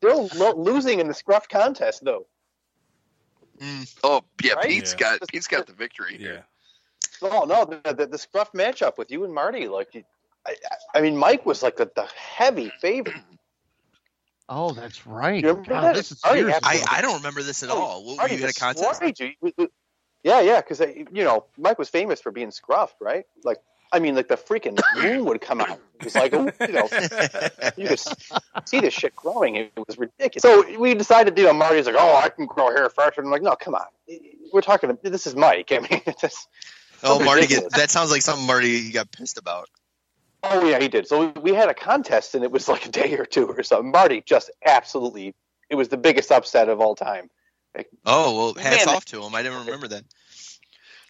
still 0.00 0.28
lo- 0.34 0.54
losing 0.56 1.00
in 1.00 1.08
the 1.08 1.14
scruff 1.14 1.48
contest 1.48 2.04
though. 2.04 2.26
Mm, 3.60 3.94
oh 4.04 4.22
yeah, 4.42 4.54
Right? 4.54 4.66
Pete's 4.66 4.92
Yeah. 4.92 5.18
got 5.18 5.28
Pete's 5.28 5.46
got 5.46 5.66
the 5.66 5.72
victory. 5.74 6.16
Yeah. 6.18 6.40
Oh 7.22 7.44
no, 7.44 7.64
the, 7.66 7.92
the, 7.94 8.06
the 8.06 8.18
scruff 8.18 8.52
matchup 8.52 8.96
with 8.96 9.10
you 9.10 9.24
and 9.24 9.34
Marty, 9.34 9.68
like, 9.68 9.94
you- 9.94 10.04
I, 10.46 10.52
I- 10.94 10.98
I 10.98 11.00
mean, 11.02 11.16
Mike 11.16 11.44
was 11.44 11.62
like 11.62 11.76
the, 11.76 11.90
the 11.94 12.06
heavy 12.16 12.72
favorite. 12.80 13.16
Oh, 14.52 14.72
that's 14.72 15.06
right. 15.06 15.44
Remember 15.44 15.62
God, 15.70 15.82
that? 15.84 15.94
this 15.94 16.10
is 16.10 16.24
Already 16.24 16.40
years 16.40 16.54
had- 16.54 16.62
ago. 16.64 16.84
I, 16.90 16.98
I 16.98 17.00
don't 17.02 17.18
remember 17.18 17.40
this 17.40 17.62
at 17.62 17.70
all. 17.70 18.04
What, 18.04 18.16
Marty 18.16 18.34
you 18.34 18.40
had 18.40 18.50
a 18.50 18.52
contest? 18.52 19.00
you. 19.20 19.30
We- 19.40 19.54
we- 19.56 19.68
Yeah, 20.24 20.40
yeah, 20.40 20.56
because 20.60 20.80
uh, 20.80 20.88
you 20.88 21.22
know 21.22 21.44
Mike 21.56 21.78
was 21.78 21.88
famous 21.88 22.20
for 22.20 22.32
being 22.32 22.48
scruffed, 22.50 22.94
right? 23.00 23.26
Like, 23.44 23.58
I 23.92 23.98
mean, 23.98 24.14
like 24.14 24.28
the 24.28 24.36
freaking 24.36 24.80
moon 25.02 25.24
would 25.24 25.40
come 25.40 25.60
out. 25.60 25.80
It 25.98 26.04
was 26.04 26.14
like, 26.14 26.32
you 26.32 26.38
know, 26.38 26.88
you 27.76 27.88
could 27.88 28.00
see 28.64 28.80
this 28.80 28.94
shit 28.94 29.14
growing. 29.16 29.56
It 29.56 29.72
was 29.86 29.98
ridiculous. 29.98 30.42
So 30.42 30.78
we 30.78 30.94
decided, 30.94 31.36
you 31.36 31.44
know, 31.44 31.52
Marty's 31.52 31.86
like, 31.86 31.96
oh, 31.98 32.16
I 32.16 32.28
can 32.28 32.46
grow 32.46 32.70
hair 32.70 32.88
faster. 32.88 33.20
And 33.20 33.28
I'm 33.28 33.32
like, 33.32 33.42
no, 33.42 33.56
come 33.56 33.74
on. 33.74 33.86
We're 34.52 34.60
talking. 34.60 34.96
This 35.02 35.26
is 35.26 35.34
Mike. 35.34 35.72
I 35.72 35.80
mean, 35.80 35.88
it's 36.06 36.20
just, 36.20 36.48
Oh, 37.02 37.22
Marty, 37.22 37.46
get, 37.46 37.70
that 37.72 37.90
sounds 37.90 38.10
like 38.10 38.22
something 38.22 38.46
Marty 38.46 38.90
got 38.90 39.10
pissed 39.10 39.38
about. 39.38 39.68
oh 40.42 40.66
yeah, 40.68 40.80
he 40.80 40.88
did. 40.88 41.06
So 41.06 41.28
we 41.40 41.54
had 41.54 41.68
a 41.68 41.74
contest, 41.74 42.34
and 42.34 42.44
it 42.44 42.50
was 42.50 42.68
like 42.68 42.86
a 42.86 42.90
day 42.90 43.16
or 43.16 43.24
two 43.24 43.46
or 43.46 43.62
something. 43.62 43.90
Marty 43.90 44.22
just 44.24 44.50
absolutely. 44.64 45.34
It 45.68 45.76
was 45.76 45.88
the 45.88 45.96
biggest 45.96 46.30
upset 46.32 46.68
of 46.68 46.80
all 46.80 46.94
time. 46.94 47.30
Oh 48.04 48.36
well, 48.36 48.62
hats 48.62 48.86
Man, 48.86 48.96
off 48.96 49.04
to 49.06 49.22
him. 49.22 49.34
I 49.34 49.42
didn't 49.42 49.60
remember 49.60 49.88
that. 49.88 50.04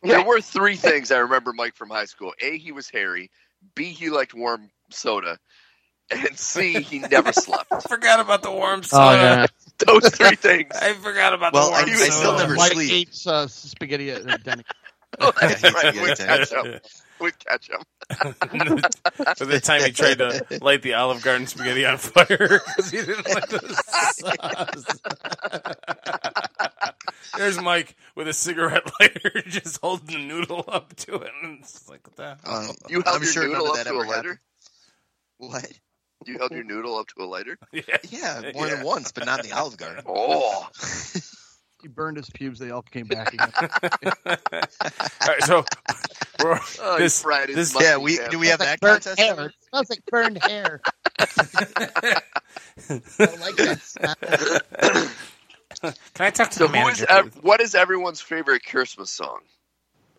There 0.03 0.25
were 0.25 0.41
three 0.41 0.77
things 0.77 1.11
I 1.11 1.19
remember 1.19 1.53
Mike 1.53 1.75
from 1.77 1.91
high 1.91 2.07
school. 2.07 2.33
A, 2.41 2.57
he 2.59 2.73
was 2.73 2.89
hairy. 2.89 3.31
B, 3.75 3.85
he 3.93 4.09
liked 4.11 4.33
warm 4.35 4.71
soda. 4.91 5.39
And 6.11 6.37
C, 6.39 6.83
he 6.83 6.99
never 6.99 7.33
slept. 7.33 7.71
I 7.73 7.81
forgot 7.89 8.21
about 8.21 8.43
the 8.43 8.51
warm 8.51 8.81
Oh, 8.81 8.83
soda. 8.83 9.17
yeah. 9.17 9.47
Those 9.87 10.09
three 10.09 10.37
things. 10.37 10.73
I 10.75 10.93
forgot 10.95 11.35
about 11.35 11.53
Well, 11.53 11.67
the 11.67 11.71
warm 11.71 11.85
I- 11.89 11.93
I 11.93 11.95
soda. 11.95 12.13
still 12.13 12.39
never 12.39 12.55
Mike 12.55 12.73
sleep. 12.73 12.93
eats 12.93 13.27
uh, 13.27 13.47
spaghetti 13.49 14.11
at 14.11 14.43
Denny. 14.43 14.65
Oh, 15.21 15.33
that's 15.41 15.63
right. 15.63 15.95
yeah, 15.95 16.03
With 16.03 16.21
yeah. 16.21 16.79
Ketchup. 17.39 17.83
With 18.09 18.83
ketchup. 18.83 19.39
By 19.39 19.45
the 19.47 19.61
time 19.63 19.83
he 19.85 19.93
tried 19.93 20.19
to 20.19 20.59
light 20.63 20.83
the 20.83 20.95
Olive 20.95 21.23
Garden 21.23 21.47
spaghetti 21.47 21.85
on 21.85 21.99
fire 21.99 22.27
because 22.77 22.91
he 22.91 22.99
didn't 22.99 23.29
like 23.29 23.49
the 23.49 23.61
sauce. 23.87 25.01
There's 27.37 27.61
Mike 27.61 27.97
with 28.17 28.29
a 28.29 28.33
cigarette 28.33 28.91
lighter 29.01 29.43
just 29.47 29.81
holding 29.81 30.07
the 30.07 30.19
noodle 30.27 30.65
up 30.69 30.95
to 30.97 31.15
it. 31.17 31.31
And 31.43 31.61
it's 31.61 31.89
like, 31.89 32.07
what 32.07 32.17
the 32.17 32.37
hell? 32.51 32.69
Um, 32.71 32.75
You 32.89 33.03
held 33.03 33.17
I'm 33.17 33.23
your 33.23 33.33
sure 33.33 33.47
noodle 33.49 33.69
up 33.69 33.77
that 33.77 33.87
to 33.87 33.95
a 33.95 33.99
lighter? 33.99 34.13
happened. 34.15 34.39
What? 35.39 35.73
You 36.27 36.39
held 36.39 36.51
your 36.51 36.65
noodle 36.65 36.97
up 36.99 37.07
to 37.17 37.23
a 37.23 37.27
lighter? 37.27 37.57
Yeah. 37.73 37.83
Yeah, 38.11 38.51
more 38.55 38.67
Yeah. 38.67 38.75
than 38.77 38.85
once, 38.85 39.13
but 39.13 39.25
not 39.25 39.41
in 39.45 39.51
the 39.51 39.57
Olive 39.57 39.77
Garden. 39.77 40.03
Oh. 40.07 40.69
He 41.83 41.89
burned 41.89 42.17
his 42.17 42.29
pubes. 42.31 42.59
They 42.59 42.71
all 42.71 42.83
came 42.83 43.07
back 43.07 43.33
again. 43.33 43.53
All 43.63 44.37
right, 45.27 45.43
so 45.45 45.65
we're, 46.39 46.59
Oh, 46.81 46.97
he 46.97 47.03
this, 47.05 47.23
fried 47.23 47.49
his 47.49 47.73
this, 47.73 47.83
Yeah, 47.83 47.97
we 47.99 48.19
do 48.31 48.39
we 48.39 48.49
have 48.49 48.59
that 48.61 48.81
Burnt 48.81 49.05
contest? 49.05 49.21
hair. 49.21 49.47
It 49.47 49.55
smells 49.69 49.91
like 49.91 50.03
burned 50.11 50.39
hair. 50.39 50.81
I 51.19 52.21
don't 53.19 53.41
like 53.41 53.57
that 53.57 53.81
smell. 53.83 54.15
can 56.15 56.27
I 56.27 56.31
talk 56.31 56.51
to 56.51 56.59
So 56.59 56.67
the 56.67 56.69
who 56.69 56.89
is 56.89 57.01
manager? 57.01 57.07
ev- 57.09 57.39
what 57.43 57.61
is 57.61 57.75
everyone's 57.75 58.21
favorite 58.21 58.65
Christmas 58.65 59.11
song? 59.11 59.41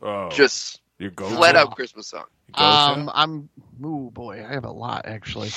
oh, 0.02 0.30
Just 0.30 0.80
your 1.00 1.12
go 1.12 1.28
flat 1.30 1.56
out 1.56 1.76
Christmas 1.76 2.08
song. 2.08 2.26
Um, 2.54 3.10
I'm. 3.14 3.50
Ooh, 3.84 4.10
boy, 4.14 4.46
I 4.48 4.54
have 4.54 4.66
a 4.66 4.72
lot 4.72 5.06
actually. 5.06 5.52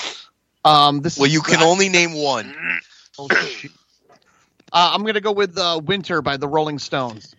Um, 0.64 1.00
this. 1.00 1.16
Well, 1.18 1.26
is- 1.26 1.32
you 1.34 1.40
can 1.42 1.62
only 1.62 1.88
name 1.88 2.12
one. 2.14 2.54
Oh, 3.18 3.28
shit. 3.28 3.70
Uh, 4.74 4.90
I'm 4.92 5.04
gonna 5.04 5.20
go 5.20 5.32
with 5.32 5.56
uh, 5.56 5.80
"Winter" 5.82 6.20
by 6.20 6.36
the 6.36 6.48
Rolling 6.48 6.78
Stones. 6.78 7.34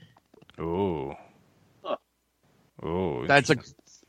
Oh. 0.57 1.15
Oh, 2.81 3.25
That's 3.25 3.49
a 3.49 3.57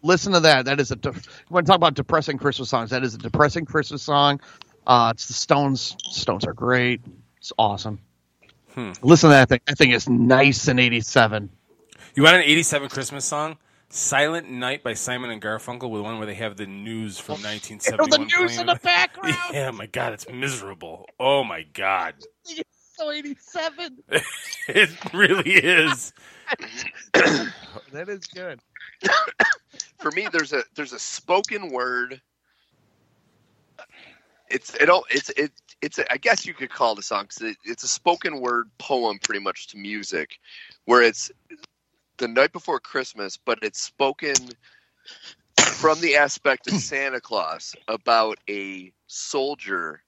listen 0.03 0.33
to 0.35 0.41
that. 0.41 0.67
That 0.67 0.81
is 0.81 0.91
a. 0.91 0.97
De- 0.97 1.11
you 1.11 1.21
want 1.51 1.67
to 1.67 1.71
talk 1.71 1.77
about 1.77 1.95
depressing 1.95 2.39
Christmas 2.39 2.69
songs? 2.69 2.91
That 2.91 3.03
is 3.03 3.15
a 3.15 3.19
depressing 3.19 3.65
Christmas 3.65 4.03
song. 4.03 4.41
Uh, 4.87 5.13
it's 5.15 5.27
the 5.27 5.33
Stones. 5.33 5.97
Stones 6.05 6.45
are 6.45 6.53
great. 6.53 7.01
It's 7.39 7.53
awesome. 7.59 8.01
Hmm. 8.75 8.93
Listen 9.03 9.31
to 9.31 9.35
that 9.35 9.49
thing. 9.49 9.61
That 9.67 9.79
thing 9.79 9.91
is 9.91 10.09
nice 10.09 10.69
in 10.69 10.79
'87. 10.79 11.49
You 12.15 12.23
want 12.23 12.37
an 12.37 12.43
87 12.43 12.89
Christmas 12.89 13.25
song? 13.25 13.59
Silent 13.89 14.51
Night 14.51 14.83
by 14.83 14.95
Simon 14.95 15.31
and 15.31 15.41
Garfunkel 15.41 15.91
with 15.91 16.03
one 16.03 16.19
where 16.19 16.27
they 16.27 16.35
have 16.35 16.57
the 16.57 16.67
news 16.67 17.19
from 17.19 17.43
1971. 17.43 18.11
the 18.11 18.19
news 18.19 18.33
playing 18.55 18.61
in 18.61 18.67
the 18.67 18.81
background. 18.83 19.37
Yeah, 19.53 19.71
my 19.71 19.87
God, 19.87 20.13
it's 20.13 20.29
miserable. 20.29 21.07
Oh 21.21 21.45
my 21.45 21.63
God. 21.63 22.15
So 22.97 23.11
'87. 23.11 23.99
It 24.69 24.91
really 25.15 25.53
is. 25.53 26.13
that 27.93 28.09
is 28.09 28.27
good. 28.35 28.61
For 30.01 30.11
me, 30.11 30.29
there's 30.33 30.53
a 30.53 30.65
there's 30.75 30.93
a 30.93 30.99
spoken 30.99 31.71
word. 31.71 32.21
It's 34.51 34.75
it 34.75 34.91
all 34.91 35.05
it's 35.11 35.31
it 35.31 35.53
it's 35.83 35.99
a, 35.99 36.13
I 36.13 36.17
guess 36.17 36.47
you 36.47 36.55
could 36.55 36.71
call 36.71 36.95
it 36.95 36.99
a 36.99 37.03
song 37.03 37.27
'cause 37.27 37.43
it, 37.43 37.57
it's 37.65 37.85
a 37.85 37.89
spoken 37.89 38.41
word 38.41 38.71
poem 38.79 39.19
pretty 39.23 39.41
much 39.41 39.69
to 39.69 39.79
music, 39.79 40.39
where 40.87 41.03
it's 41.03 41.31
the 42.19 42.29
night 42.29 42.53
before 42.53 42.81
Christmas, 42.81 43.37
but 43.37 43.59
it's 43.63 43.81
spoken 43.81 44.37
from 45.61 46.01
the 46.01 46.17
aspect 46.17 46.67
of 46.67 46.75
Santa 46.75 47.21
Claus 47.21 47.75
about 47.89 48.39
a 48.49 48.93
soldier 49.07 50.03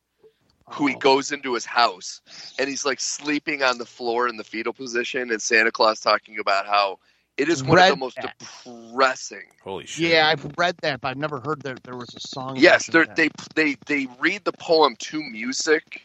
who 0.71 0.87
he 0.87 0.95
Oh. 0.95 0.99
goes 0.99 1.33
into 1.33 1.55
his 1.55 1.65
house 1.65 2.21
and 2.59 2.69
he's 2.69 2.85
like 2.85 3.01
sleeping 3.01 3.63
on 3.63 3.79
the 3.79 3.87
floor 3.87 4.29
in 4.29 4.37
the 4.37 4.45
fetal 4.45 4.73
position 4.73 5.31
and 5.31 5.41
Santa 5.41 5.71
Claus 5.71 6.01
talking 6.01 6.39
about 6.39 6.67
how 6.67 6.99
it 7.37 7.49
is 7.49 7.63
one 7.63 7.79
of 7.79 7.87
the 7.87 7.97
most 7.97 8.17
that. 8.17 8.37
depressing. 8.39 9.47
Holy 9.63 9.87
shit. 9.87 10.11
Yeah, 10.11 10.29
I've 10.29 10.45
read 10.59 10.77
that, 10.83 11.01
but 11.01 11.09
I've 11.09 11.17
never 11.17 11.41
heard 11.41 11.63
that 11.63 11.83
there 11.85 11.97
was 11.97 12.15
a 12.15 12.21
song. 12.21 12.57
Yes, 12.57 12.87
they're, 12.87 13.07
that. 13.07 13.17
they 13.17 13.31
they 13.55 13.77
they 13.87 14.09
read 14.19 14.45
the 14.45 14.53
poem 14.53 14.97
to 14.97 15.23
music, 15.23 16.03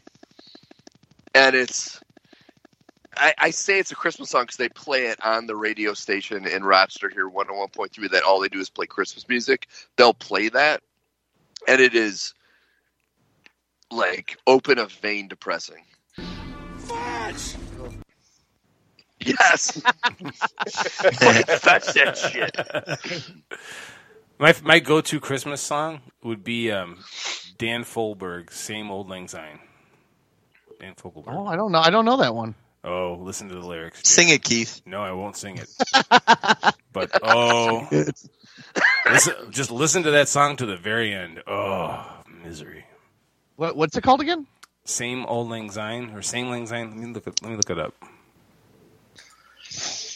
and 1.33 1.55
it's. 1.55 1.99
I, 3.15 3.33
I 3.37 3.49
say 3.51 3.77
it's 3.79 3.91
a 3.91 3.95
Christmas 3.95 4.31
song 4.31 4.43
because 4.43 4.57
they 4.57 4.69
play 4.69 5.05
it 5.05 5.23
on 5.23 5.45
the 5.45 5.55
radio 5.55 5.93
station 5.93 6.47
in 6.47 6.63
Rochester 6.63 7.09
here, 7.09 7.27
one 7.27 7.45
hundred 7.47 7.59
one 7.59 7.69
point 7.69 7.91
three. 7.91 8.07
That 8.07 8.23
all 8.23 8.39
they 8.39 8.47
do 8.49 8.59
is 8.59 8.69
play 8.69 8.85
Christmas 8.85 9.27
music. 9.27 9.67
They'll 9.97 10.13
play 10.13 10.49
that, 10.49 10.81
and 11.67 11.81
it 11.81 11.95
is 11.95 12.33
like 13.93 14.37
open 14.47 14.79
a 14.79 14.87
vein 14.87 15.27
depressing. 15.27 15.83
Yes, 19.25 19.81
fetch 21.61 21.93
that 21.93 22.17
shit. 22.17 22.57
My 24.39 24.53
my 24.63 24.79
go 24.79 24.99
to 24.99 25.19
Christmas 25.19 25.61
song 25.61 26.01
would 26.23 26.43
be 26.43 26.71
um, 26.71 26.97
Dan 27.57 27.83
Fogelberg's 27.83 28.55
"Same 28.55 28.91
Old 28.91 29.09
Lang 29.09 29.27
Syne." 29.27 29.59
Dan 30.79 30.95
Fogelberg. 30.95 31.33
Oh, 31.33 31.45
I 31.45 31.55
don't 31.55 31.71
know. 31.71 31.79
I 31.79 31.89
don't 31.89 32.03
know 32.03 32.17
that 32.17 32.35
one. 32.35 32.55
Oh, 32.83 33.17
listen 33.21 33.47
to 33.47 33.55
the 33.55 33.65
lyrics. 33.65 34.01
Jay. 34.01 34.09
Sing 34.09 34.29
it, 34.29 34.43
Keith. 34.43 34.81
No, 34.85 35.01
I 35.01 35.13
won't 35.13 35.37
sing 35.37 35.57
it. 35.57 35.69
but 36.91 37.09
oh, 37.23 37.87
listen, 39.09 39.35
just 39.51 39.71
listen 39.71 40.03
to 40.03 40.11
that 40.11 40.27
song 40.27 40.57
to 40.57 40.65
the 40.65 40.75
very 40.75 41.13
end. 41.13 41.41
Oh, 41.47 42.05
misery. 42.43 42.85
What, 43.63 43.77
what's 43.77 43.95
it 43.95 44.01
called 44.03 44.19
again? 44.19 44.45
Same 44.83 45.25
old 45.25 45.47
Lang 45.49 45.71
Syne 45.71 46.11
or 46.13 46.21
same 46.21 46.49
Lang 46.49 46.67
Syne. 46.67 46.89
Let 46.89 46.97
me 46.97 47.13
look. 47.13 47.27
It, 47.27 47.41
let 47.41 47.49
me 47.49 47.55
look 47.55 47.69
it 47.69 47.79
up. 47.79 47.93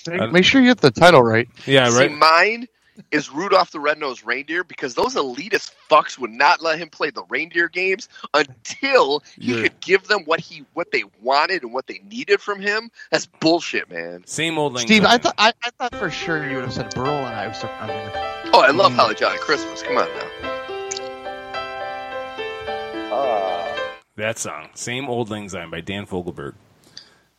Make, 0.05 0.19
uh, 0.21 0.27
make 0.27 0.43
sure 0.43 0.59
you 0.59 0.67
get 0.67 0.79
the 0.81 0.91
title 0.91 1.23
right. 1.23 1.47
Yeah, 1.65 1.89
See, 1.89 1.97
right. 1.97 2.11
mine 2.11 2.67
is 3.11 3.31
Rudolph 3.31 3.71
the 3.71 3.79
Red-Nosed 3.79 4.25
Reindeer 4.25 4.65
because 4.65 4.95
those 4.95 5.15
elitist 5.15 5.71
fucks 5.89 6.19
would 6.19 6.31
not 6.31 6.61
let 6.61 6.77
him 6.77 6.89
play 6.89 7.09
the 7.09 7.23
reindeer 7.29 7.69
games 7.69 8.09
until 8.33 9.21
he 9.39 9.51
You're- 9.53 9.63
could 9.63 9.79
give 9.79 10.03
them 10.09 10.23
what 10.25 10.41
he 10.41 10.65
what 10.73 10.91
they 10.91 11.03
wanted 11.21 11.63
and 11.63 11.71
what 11.71 11.87
they 11.87 12.01
needed 12.11 12.41
from 12.41 12.59
him. 12.59 12.91
That's 13.11 13.27
bullshit, 13.27 13.89
man. 13.89 14.23
Same 14.25 14.57
old 14.57 14.73
Lang 14.73 14.85
Steve, 14.87 15.03
Syne. 15.03 15.11
I 15.13 15.17
thought 15.19 15.35
I, 15.37 15.53
I 15.63 15.69
thought 15.69 15.95
for 15.95 16.11
sure 16.11 16.49
you 16.49 16.55
would 16.55 16.65
have 16.65 16.73
said 16.73 16.93
Burl 16.93 17.07
and 17.07 17.33
I 17.33 17.47
was 17.47 17.63
on 17.63 17.87
here. 17.87 18.11
Oh, 18.53 18.59
I 18.67 18.71
love 18.71 18.91
Holly 18.91 19.15
Jolly 19.15 19.37
Christmas. 19.37 19.83
Come 19.83 19.97
on 19.97 20.09
now. 20.09 20.56
That 24.17 24.37
song. 24.37 24.69
Same 24.75 25.09
old 25.09 25.29
Lang 25.29 25.49
Syne 25.49 25.69
by 25.69 25.81
Dan 25.81 26.05
Fogelberg. 26.05 26.53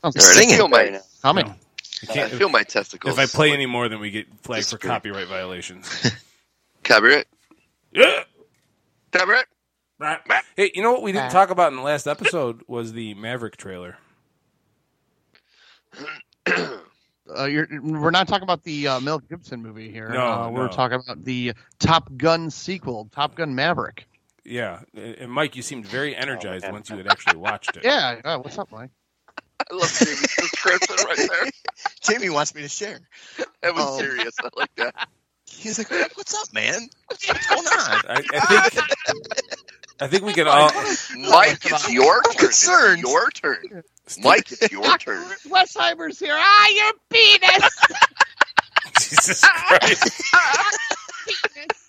Sounds 0.02 0.16
All 0.16 0.22
right, 0.22 0.36
Sing 0.36 0.50
I 0.50 0.54
it. 0.54 0.56
feel 0.56 0.68
very 0.68 0.90
my 0.90 0.96
nice. 0.96 1.20
coming. 1.20 1.46
No. 1.46 1.54
I 2.02 2.06
can't, 2.06 2.32
feel 2.32 2.48
my 2.48 2.62
testicles. 2.62 3.12
if 3.12 3.18
I 3.18 3.26
play 3.26 3.52
any 3.52 3.66
more, 3.66 3.88
then 3.88 3.98
we 3.98 4.10
get 4.10 4.26
flagged 4.42 4.66
for 4.66 4.76
Disagree. 4.76 4.88
copyright 4.88 5.26
violations. 5.26 6.12
copyright, 6.84 7.26
yeah. 7.90 8.22
copyright. 9.10 9.46
Right. 9.98 10.20
Hey, 10.56 10.70
you 10.74 10.82
know 10.82 10.92
what 10.92 11.02
we 11.02 11.10
didn't 11.10 11.32
talk 11.32 11.50
about 11.50 11.72
in 11.72 11.76
the 11.76 11.82
last 11.82 12.06
episode 12.06 12.62
was 12.68 12.92
the 12.92 13.14
Maverick 13.14 13.56
trailer. 13.56 13.96
Uh, 16.46 17.44
you're, 17.44 17.66
we're 17.82 18.10
not 18.10 18.28
talking 18.28 18.44
about 18.44 18.62
the 18.62 18.86
uh, 18.86 19.00
Mel 19.00 19.18
Gibson 19.18 19.60
movie 19.60 19.90
here. 19.90 20.08
No, 20.08 20.24
uh, 20.24 20.50
we're 20.50 20.66
no. 20.66 20.72
talking 20.72 21.00
about 21.04 21.24
the 21.24 21.52
Top 21.80 22.08
Gun 22.16 22.48
sequel, 22.48 23.08
Top 23.12 23.34
Gun 23.34 23.54
Maverick. 23.54 24.06
Yeah, 24.48 24.80
and 24.94 25.30
Mike, 25.30 25.56
you 25.56 25.62
seemed 25.62 25.86
very 25.86 26.16
energized 26.16 26.70
once 26.70 26.88
you 26.88 26.96
had 26.96 27.06
actually 27.06 27.36
watched 27.36 27.76
it. 27.76 27.84
Yeah, 27.88 28.20
uh, 28.24 28.38
what's 28.38 28.56
up, 28.58 28.72
Mike? 28.72 28.90
I 29.70 29.74
love 29.74 29.92
Jamie's 29.98 30.34
description 30.36 30.96
right 31.06 31.16
there. 31.18 31.50
Jamie 32.02 32.30
wants 32.30 32.54
me 32.54 32.62
to 32.62 32.68
share. 32.68 33.00
That 33.62 33.74
was 33.74 33.84
Oh. 33.86 33.98
serious. 33.98 34.34
I 34.42 34.48
like 34.56 34.74
that. 34.76 35.08
He's 35.50 35.78
like, 35.78 35.90
"What's 36.16 36.34
up, 36.34 36.52
man? 36.54 36.88
What's, 37.08 37.28
what's 37.28 37.46
going 37.46 37.66
on?" 37.66 38.02
I, 38.08 38.22
I 38.32 38.68
think 38.68 38.90
I 40.00 40.06
think 40.06 40.22
we 40.24 40.32
can 40.32 40.46
all. 40.46 40.70
Mike, 41.30 41.58
it's 41.64 41.90
your 41.92 42.22
turn. 42.22 42.98
It's 42.98 43.02
your 43.02 43.30
turn. 43.30 43.82
Mike, 44.22 44.50
it's 44.52 44.70
your 44.70 44.96
turn. 44.98 45.24
Westheimer's 45.46 46.18
here. 46.18 46.36
Ah, 46.38 46.68
your 46.68 46.92
penis. 47.10 47.70
Jesus 49.00 49.40
Christ! 49.42 50.22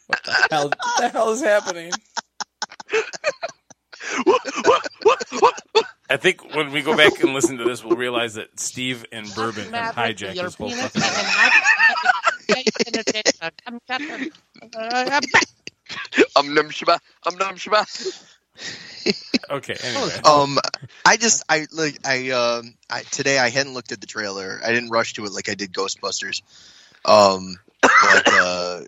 what, 0.07 0.23
the 0.23 0.47
hell, 0.49 0.69
what 0.69 0.97
the 0.99 1.09
hell 1.09 1.31
is 1.31 1.41
happening? 1.41 1.91
I 6.11 6.17
think 6.17 6.55
when 6.55 6.71
we 6.71 6.81
go 6.81 6.97
back 6.97 7.19
and 7.21 7.33
listen 7.33 7.57
to 7.57 7.65
this, 7.65 7.83
we'll 7.83 7.97
realize 7.97 8.33
that 8.35 8.59
Steve 8.59 9.05
and 9.11 9.27
Bourbon 9.35 9.71
have 9.73 9.95
hijacked 9.95 10.41
this 10.41 10.55
whole 10.55 10.69
fucking. 10.71 11.01
I'm 16.35 16.53
num 16.53 16.69
shaba. 16.69 16.99
I'm 17.25 17.37
num 17.37 17.55
shaba. 17.55 17.85
Okay, 19.49 19.75
anyway. 19.83 20.13
Um, 20.25 20.57
I 21.05 21.17
just 21.17 21.43
I 21.49 21.67
like 21.71 21.97
I 22.05 22.29
um 22.31 22.75
I 22.89 23.01
today 23.03 23.39
I 23.39 23.49
hadn't 23.49 23.73
looked 23.73 23.91
at 23.91 24.01
the 24.01 24.07
trailer. 24.07 24.59
I 24.63 24.71
didn't 24.71 24.89
rush 24.89 25.13
to 25.13 25.25
it 25.25 25.31
like 25.31 25.49
I 25.49 25.55
did 25.55 25.73
Ghostbusters. 25.73 26.41
Um, 27.05 27.57
but 27.81 28.27
uh, 28.27 28.81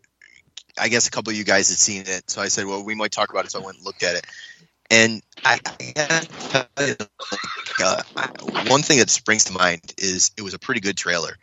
I 0.80 0.90
guess 0.90 1.08
a 1.08 1.12
couple 1.12 1.32
of 1.32 1.38
you 1.38 1.44
guys 1.44 1.70
had 1.70 1.78
seen 1.78 2.04
it, 2.08 2.30
so 2.30 2.42
I 2.42 2.48
said, 2.48 2.66
well, 2.66 2.84
we 2.84 2.96
might 2.96 3.12
talk 3.12 3.30
about 3.32 3.46
it. 3.46 3.52
So 3.52 3.62
I 3.62 3.66
went 3.66 3.78
and 3.78 3.86
looked 3.86 4.04
at 4.04 4.16
it, 4.16 4.26
and 4.90 5.22
I, 5.44 5.60
I 5.80 6.86
you, 6.88 6.96
like, 7.00 7.82
uh, 7.84 8.04
one 8.68 8.82
thing 8.82 9.00
that 9.00 9.10
springs 9.10 9.46
to 9.46 9.54
mind 9.54 9.82
is 9.98 10.32
it 10.38 10.42
was 10.42 10.54
a 10.54 10.60
pretty 10.60 10.82
good 10.82 10.98
trailer. 10.98 11.38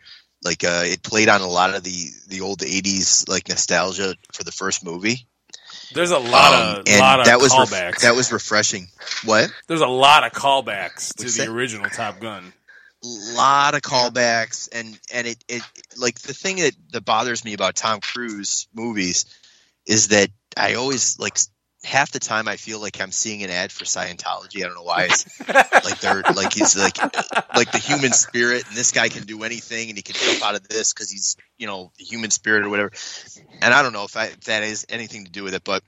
Like 0.44 0.62
uh, 0.64 0.82
it 0.84 1.02
played 1.02 1.28
on 1.28 1.40
a 1.40 1.48
lot 1.48 1.74
of 1.74 1.82
the 1.82 2.06
the 2.28 2.40
old 2.42 2.60
'80s 2.60 3.28
like 3.28 3.48
nostalgia 3.48 4.14
for 4.32 4.44
the 4.44 4.52
first 4.52 4.84
movie. 4.84 5.26
There's 5.92 6.10
a 6.10 6.18
lot 6.18 6.52
Um, 6.54 6.80
of 6.80 6.88
and 6.88 7.00
lot 7.00 7.20
of 7.20 7.26
that 7.26 7.40
was 7.40 7.50
ref- 7.58 7.70
callbacks. 7.70 8.00
that 8.02 8.14
was 8.14 8.30
refreshing. 8.30 8.88
What? 9.24 9.50
There's 9.66 9.80
a 9.80 9.86
lot 9.86 10.24
of 10.24 10.32
callbacks 10.32 11.14
to 11.16 11.24
What's 11.24 11.36
the 11.38 11.46
that? 11.46 11.50
original 11.50 11.88
Top 11.90 12.20
Gun. 12.20 12.52
Lot 13.04 13.74
of 13.74 13.82
callbacks 13.82 14.68
and 14.72 14.98
and 15.12 15.26
it, 15.26 15.44
it 15.48 15.62
like 15.96 16.18
the 16.20 16.34
thing 16.34 16.56
that, 16.56 16.72
that 16.92 17.04
bothers 17.04 17.44
me 17.44 17.54
about 17.54 17.76
Tom 17.76 18.00
Cruise 18.00 18.66
movies 18.74 19.26
is 19.86 20.08
that 20.08 20.30
I 20.56 20.74
always 20.74 21.18
like 21.18 21.38
half 21.84 22.10
the 22.10 22.18
time 22.18 22.48
I 22.48 22.56
feel 22.56 22.80
like 22.80 23.00
I'm 23.00 23.12
seeing 23.12 23.44
an 23.44 23.50
ad 23.50 23.70
for 23.70 23.84
Scientology. 23.84 24.58
I 24.58 24.66
don't 24.66 24.74
know 24.74 24.82
why. 24.82 25.04
It's 25.04 25.40
like 25.84 26.00
they're 26.00 26.22
like 26.34 26.52
he's 26.52 26.76
like 26.76 26.98
like 27.54 27.70
the 27.70 27.78
human 27.78 28.12
spirit 28.12 28.66
and 28.66 28.76
this 28.76 28.90
guy 28.90 29.08
can 29.08 29.24
do 29.24 29.44
anything 29.44 29.88
and 29.88 29.96
he 29.96 30.02
can 30.02 30.16
jump 30.16 30.44
out 30.44 30.56
of 30.56 30.66
this 30.66 30.92
because 30.92 31.10
he's 31.10 31.36
you 31.56 31.66
know 31.66 31.92
the 31.98 32.04
human 32.04 32.30
spirit 32.30 32.64
or 32.64 32.68
whatever. 32.68 32.90
And 33.62 33.72
I 33.72 33.82
don't 33.82 33.92
know 33.92 34.04
if, 34.04 34.16
I, 34.16 34.26
if 34.26 34.40
that 34.42 34.62
has 34.62 34.86
anything 34.88 35.24
to 35.24 35.30
do 35.30 35.44
with 35.44 35.54
it, 35.54 35.64
but 35.64 35.82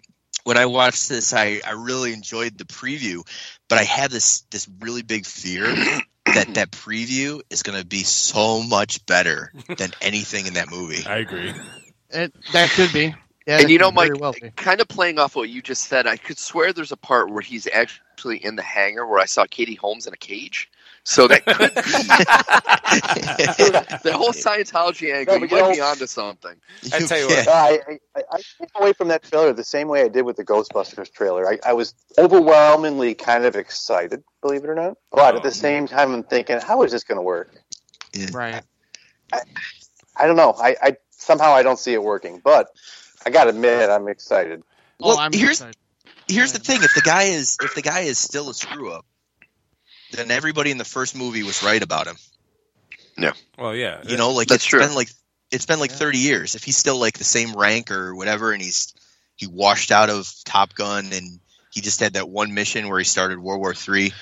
when 0.45 0.57
I 0.57 0.67
watched 0.67 1.09
this, 1.09 1.35
I, 1.35 1.61
I 1.67 1.73
really 1.73 2.13
enjoyed 2.13 2.57
the 2.57 2.65
preview, 2.65 3.27
but 3.69 3.79
I 3.79 3.85
had 3.85 4.11
this 4.11 4.43
this 4.51 4.69
really 4.81 5.03
big 5.03 5.27
fear 5.27 5.67
that 6.27 6.55
that 6.55 6.71
preview 6.71 7.41
is 7.51 7.63
going 7.63 7.79
to 7.79 7.87
be 7.87 8.03
so 8.03 8.63
much 8.63 9.05
better 9.07 9.53
than 9.77 9.91
anything 10.01 10.47
in 10.47 10.55
that 10.55 10.71
movie. 10.71 11.07
I 11.07 11.19
agree. 11.19 11.53
It, 12.11 12.33
that 12.53 12.71
could 12.71 12.93
be. 12.93 13.15
Yeah, 13.47 13.61
and 13.61 13.71
you 13.71 13.79
know, 13.79 13.91
Mike, 13.91 14.21
well 14.21 14.35
kind 14.57 14.81
of 14.81 14.89
playing 14.89 15.19
off 15.19 15.35
what 15.35 15.49
you 15.49 15.63
just 15.63 15.89
said, 15.89 16.07
I 16.07 16.17
could 16.17 16.39
swear 16.39 16.73
there's 16.73 16.93
a 16.93 16.97
part 16.97 17.31
where 17.31 17.41
he's 17.41 17.67
actually 17.73 18.45
in 18.45 18.57
the 18.57 18.63
hangar 18.63 19.07
where 19.07 19.19
I 19.19 19.25
saw 19.25 19.47
Katie 19.47 19.75
Holmes 19.75 20.07
in 20.07 20.13
a 20.13 20.17
cage. 20.17 20.71
So 21.05 21.27
that 21.29 21.47
could 21.47 21.75
be 21.75 21.81
the 24.11 24.15
whole 24.15 24.33
Scientology 24.33 25.15
angle. 25.15 25.37
No, 25.37 25.41
you 25.41 25.49
but 25.49 25.57
you 25.57 25.63
might 25.63 25.75
be 25.75 25.81
onto 25.81 26.07
something. 26.07 26.55
I 26.93 26.99
tell 27.01 27.19
you 27.19 27.27
what, 27.29 27.49
I, 27.49 27.99
I, 28.15 28.23
I 28.31 28.43
came 28.59 28.69
away 28.77 28.93
from 28.93 29.09
that 29.09 29.23
trailer 29.23 29.51
the 29.55 29.65
same 29.65 29.89
way 29.89 30.03
I 30.03 30.09
did 30.09 30.23
with 30.23 30.37
the 30.37 30.45
Ghostbusters 30.45 31.11
trailer. 31.11 31.49
I, 31.49 31.59
I 31.65 31.73
was 31.73 31.95
overwhelmingly 32.19 33.15
kind 33.15 33.47
of 33.47 33.57
excited, 33.57 34.23
believe 34.43 34.65
it 34.65 34.69
or 34.69 34.75
not. 34.75 34.99
But 35.11 35.37
at 35.37 35.43
the 35.43 35.49
oh, 35.49 35.53
same 35.53 35.89
time, 35.89 36.13
I'm 36.13 36.23
thinking, 36.23 36.61
how 36.61 36.83
is 36.83 36.93
this 36.93 37.03
going 37.03 37.17
to 37.17 37.23
work? 37.23 37.55
Right. 38.33 38.63
I 39.33 40.27
don't 40.27 40.37
know. 40.37 40.55
I, 40.61 40.77
I 40.83 40.97
somehow 41.11 41.53
I 41.53 41.63
don't 41.63 41.79
see 41.79 41.95
it 41.95 42.03
working, 42.03 42.43
but 42.45 42.69
I 43.25 43.31
got 43.31 43.45
to 43.45 43.51
admit, 43.51 43.91
I'm 43.91 44.09
excited. 44.09 44.63
Oh, 45.03 45.09
well, 45.09 45.17
oh, 45.19 45.21
I'm 45.21 45.33
here's 45.33 45.61
excited. 45.61 45.77
here's 46.29 46.53
the 46.53 46.59
thing: 46.59 46.83
if 46.83 46.95
the 46.95 47.01
guy 47.03 47.25
is 47.25 47.59
if 47.63 47.75
the 47.75 47.83
guy 47.83 48.01
is 48.01 48.19
still 48.19 48.49
a 48.51 48.55
screw 48.55 48.93
up, 48.93 49.05
then 50.13 50.31
everybody 50.31 50.71
in 50.71 50.79
the 50.79 50.85
first 50.85 51.17
movie 51.17 51.43
was 51.43 51.63
right 51.63 51.83
about 51.83 52.07
him. 52.07 52.17
Yeah. 53.19 53.33
Well, 53.59 53.75
yeah, 53.75 54.03
You 54.07 54.17
know, 54.17 54.31
like 54.33 54.49
That's 54.49 54.63
it's 54.63 54.65
true. 54.67 54.81
been 54.81 54.95
like 54.95 55.09
it's 55.51 55.67
been 55.67 55.81
like 55.81 55.91
30 55.91 56.19
years. 56.19 56.55
If 56.55 56.65
he's 56.65 56.77
still 56.77 56.99
like 56.99 57.19
the 57.19 57.25
same 57.25 57.55
rank 57.55 57.91
or 57.91 58.15
whatever, 58.15 58.53
and 58.53 58.63
he's 58.63 58.95
he 59.37 59.47
washed 59.47 59.91
out 59.91 60.09
of 60.11 60.31
Top 60.45 60.75
Gun 60.75 61.11
and 61.13 61.41
he 61.73 61.81
just 61.81 62.01
had 62.01 62.15
that 62.15 62.29
one 62.29 62.55
mission 62.55 62.89
where 62.89 62.99
he 62.99 63.05
started 63.05 63.39
World 63.39 63.61
War 63.61 63.75
Three, 63.75 64.13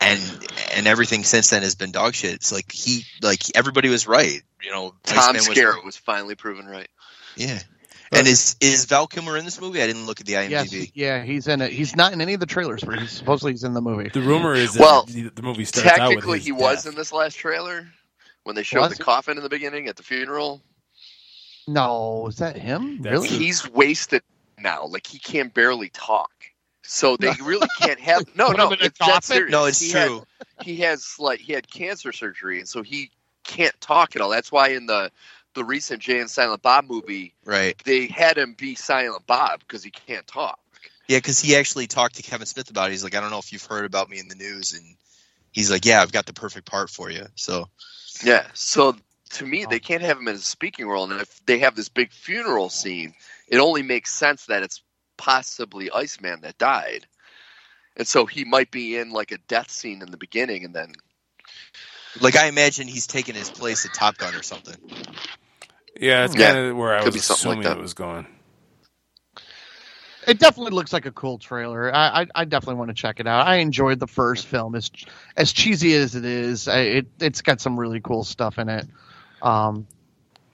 and 0.00 0.20
and 0.74 0.86
everything 0.86 1.24
since 1.24 1.50
then 1.50 1.62
has 1.62 1.74
been 1.74 1.92
dog 1.92 2.14
shit. 2.14 2.34
It's 2.34 2.52
like 2.52 2.70
he 2.72 3.04
like 3.22 3.40
everybody 3.56 3.88
was 3.88 4.06
right. 4.06 4.40
You 4.62 4.70
know, 4.70 4.94
Tom 5.04 5.18
Iceman 5.36 5.48
was- 5.48 5.58
Skerritt 5.58 5.84
was 5.84 5.96
finally 5.96 6.34
proven 6.36 6.66
right. 6.66 6.88
Yeah. 7.36 7.58
And 8.16 8.26
is 8.26 8.56
is 8.60 8.84
Val 8.86 9.06
Kilmer 9.06 9.36
in 9.36 9.44
this 9.44 9.60
movie? 9.60 9.82
I 9.82 9.86
didn't 9.86 10.06
look 10.06 10.20
at 10.20 10.26
the 10.26 10.34
IMDb. 10.34 10.50
Yes, 10.50 10.90
yeah, 10.94 11.22
he's 11.22 11.48
in 11.48 11.60
it. 11.62 11.72
He's 11.72 11.96
not 11.96 12.12
in 12.12 12.20
any 12.20 12.34
of 12.34 12.40
the 12.40 12.46
trailers, 12.46 12.82
but 12.82 12.98
he's 12.98 13.10
supposedly 13.12 13.52
he's 13.52 13.64
in 13.64 13.74
the 13.74 13.80
movie. 13.82 14.08
the 14.10 14.20
rumor 14.20 14.54
is 14.54 14.74
that 14.74 14.80
Well, 14.80 15.04
the, 15.04 15.28
the 15.30 15.42
movie 15.42 15.64
starts 15.64 15.88
out 15.88 15.96
Technically, 16.08 16.38
his 16.38 16.46
he 16.46 16.52
was 16.52 16.86
in 16.86 16.94
this 16.94 17.12
last 17.12 17.34
trailer 17.36 17.86
when 18.44 18.54
they 18.56 18.62
showed 18.62 18.80
Was 18.80 18.90
the 18.90 18.96
he? 18.96 19.02
coffin 19.02 19.36
in 19.36 19.42
the 19.42 19.48
beginning 19.48 19.88
at 19.88 19.96
the 19.96 20.02
funeral. 20.02 20.62
No, 21.66 22.26
is 22.28 22.36
that 22.36 22.56
him? 22.56 23.00
That's 23.02 23.12
really? 23.12 23.28
the- 23.28 23.34
He's 23.38 23.70
wasted 23.70 24.22
now. 24.58 24.86
Like 24.86 25.06
he 25.06 25.18
can't 25.18 25.52
barely 25.52 25.88
talk. 25.88 26.30
So 26.86 27.16
they 27.16 27.32
really 27.42 27.66
can't 27.80 27.98
have 28.00 28.24
no 28.36 28.48
no. 28.50 28.66
him 28.68 28.74
in 28.80 28.86
It's 28.86 28.98
that 28.98 29.24
serious. 29.24 29.50
No, 29.50 29.64
it's 29.64 29.80
He 29.80 29.90
had- 29.92 30.08
true. 30.08 30.24
he 30.62 30.76
has 30.78 31.16
like 31.18 31.40
he 31.40 31.52
had 31.54 31.66
cancer 31.70 32.12
surgery, 32.12 32.58
and 32.58 32.68
so 32.68 32.82
he 32.82 33.10
can't 33.44 33.78
talk 33.80 34.14
at 34.16 34.22
all. 34.22 34.28
That's 34.30 34.52
why 34.52 34.68
in 34.68 34.86
the 34.86 35.10
the 35.54 35.64
recent 35.64 36.02
Jay 36.02 36.20
and 36.20 36.30
Silent 36.30 36.62
Bob 36.62 36.86
movie, 36.88 37.34
Right. 37.44 37.80
they 37.84 38.06
had 38.06 38.36
him 38.38 38.54
be 38.54 38.74
Silent 38.74 39.26
Bob 39.26 39.60
because 39.60 39.82
he 39.82 39.90
can't 39.90 40.26
talk. 40.26 40.58
Yeah, 41.08 41.18
because 41.18 41.40
he 41.40 41.54
actually 41.56 41.86
talked 41.86 42.16
to 42.16 42.22
Kevin 42.22 42.46
Smith 42.46 42.70
about 42.70 42.88
it. 42.88 42.92
He's 42.92 43.04
like, 43.04 43.14
I 43.14 43.20
don't 43.20 43.30
know 43.30 43.38
if 43.38 43.52
you've 43.52 43.64
heard 43.64 43.84
about 43.84 44.08
me 44.08 44.18
in 44.18 44.28
the 44.28 44.34
news, 44.34 44.72
and 44.72 44.96
he's 45.52 45.70
like, 45.70 45.84
Yeah, 45.84 46.00
I've 46.00 46.12
got 46.12 46.26
the 46.26 46.32
perfect 46.32 46.66
part 46.66 46.90
for 46.90 47.10
you. 47.10 47.26
So 47.34 47.68
Yeah. 48.22 48.46
So 48.54 48.96
to 49.30 49.46
me, 49.46 49.66
they 49.68 49.76
oh. 49.76 49.80
can't 49.80 50.02
have 50.02 50.18
him 50.18 50.28
in 50.28 50.36
a 50.36 50.38
speaking 50.38 50.86
role, 50.86 51.10
and 51.10 51.20
if 51.20 51.44
they 51.46 51.58
have 51.58 51.74
this 51.74 51.88
big 51.88 52.12
funeral 52.12 52.70
scene, 52.70 53.14
it 53.48 53.58
only 53.58 53.82
makes 53.82 54.14
sense 54.14 54.46
that 54.46 54.62
it's 54.62 54.82
possibly 55.16 55.90
Iceman 55.90 56.40
that 56.42 56.56
died, 56.58 57.06
and 57.96 58.06
so 58.06 58.26
he 58.26 58.44
might 58.44 58.70
be 58.70 58.96
in 58.96 59.10
like 59.10 59.30
a 59.32 59.38
death 59.48 59.70
scene 59.70 60.02
in 60.02 60.10
the 60.10 60.16
beginning, 60.16 60.64
and 60.64 60.74
then 60.74 60.92
Like 62.20 62.36
I 62.36 62.46
imagine 62.46 62.88
he's 62.88 63.06
taking 63.06 63.34
his 63.34 63.50
place 63.50 63.84
at 63.84 63.92
Top 63.92 64.16
Gun 64.16 64.34
or 64.34 64.42
something. 64.42 64.76
Yeah, 66.00 66.22
that's 66.22 66.34
Yeah, 66.34 66.36
kind 66.36 66.56
of 66.56 66.76
where 66.76 66.94
I 66.94 67.02
could 67.02 67.12
was 67.12 67.14
be 67.14 67.20
something 67.20 67.48
like 67.48 67.62
assuming 67.62 67.70
it 67.70 67.78
was 67.78 67.94
going. 67.94 68.26
It 70.26 70.38
definitely 70.38 70.72
looks 70.72 70.92
like 70.92 71.06
a 71.06 71.12
cool 71.12 71.38
trailer. 71.38 71.94
I, 71.94 72.22
I, 72.22 72.26
I 72.34 72.44
definitely 72.46 72.76
want 72.76 72.90
to 72.90 72.94
check 72.94 73.20
it 73.20 73.26
out. 73.26 73.46
I 73.46 73.56
enjoyed 73.56 74.00
the 74.00 74.06
first 74.06 74.46
film 74.46 74.74
as 74.74 74.90
as 75.36 75.52
cheesy 75.52 75.94
as 75.94 76.14
it 76.14 76.24
is. 76.24 76.68
I, 76.68 76.80
it 76.80 77.06
it's 77.20 77.42
got 77.42 77.60
some 77.60 77.78
really 77.78 78.00
cool 78.00 78.24
stuff 78.24 78.58
in 78.58 78.68
it. 78.70 78.86
Um, 79.42 79.86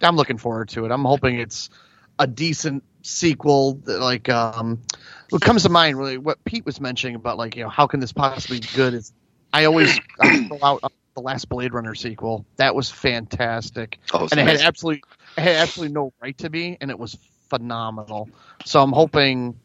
I'm 0.02 0.16
looking 0.16 0.38
forward 0.38 0.70
to 0.70 0.86
it. 0.86 0.90
I'm 0.92 1.04
hoping 1.04 1.38
it's 1.38 1.70
a 2.18 2.26
decent 2.26 2.84
sequel. 3.02 3.74
that, 3.84 4.00
Like 4.00 4.28
um, 4.28 4.82
what 5.30 5.42
comes 5.42 5.64
to 5.64 5.68
mind 5.70 5.98
really 5.98 6.18
what 6.18 6.44
Pete 6.44 6.66
was 6.66 6.80
mentioning 6.80 7.16
about 7.16 7.38
like 7.38 7.56
you 7.56 7.62
know 7.62 7.70
how 7.70 7.86
can 7.86 8.00
this 8.00 8.12
possibly 8.12 8.60
be 8.60 8.68
good 8.68 8.94
is 8.94 9.12
I 9.52 9.66
always 9.66 10.00
I 10.20 10.30
throw 10.48 10.58
out 10.62 10.80
uh, 10.82 10.88
the 11.14 11.20
last 11.22 11.48
Blade 11.48 11.74
Runner 11.74 11.94
sequel. 11.94 12.44
That 12.56 12.74
was 12.74 12.90
fantastic 12.90 13.98
oh, 14.12 14.24
it's 14.24 14.32
and 14.32 14.40
it 14.40 14.46
had 14.46 14.60
absolutely 14.60 15.02
it 15.36 15.40
had 15.42 15.56
absolutely 15.56 15.94
no 15.94 16.12
right 16.22 16.36
to 16.38 16.50
be, 16.50 16.76
and 16.80 16.90
it 16.90 16.98
was 16.98 17.16
phenomenal. 17.48 18.28
So 18.64 18.82
I'm 18.82 18.92
hoping 18.92 19.58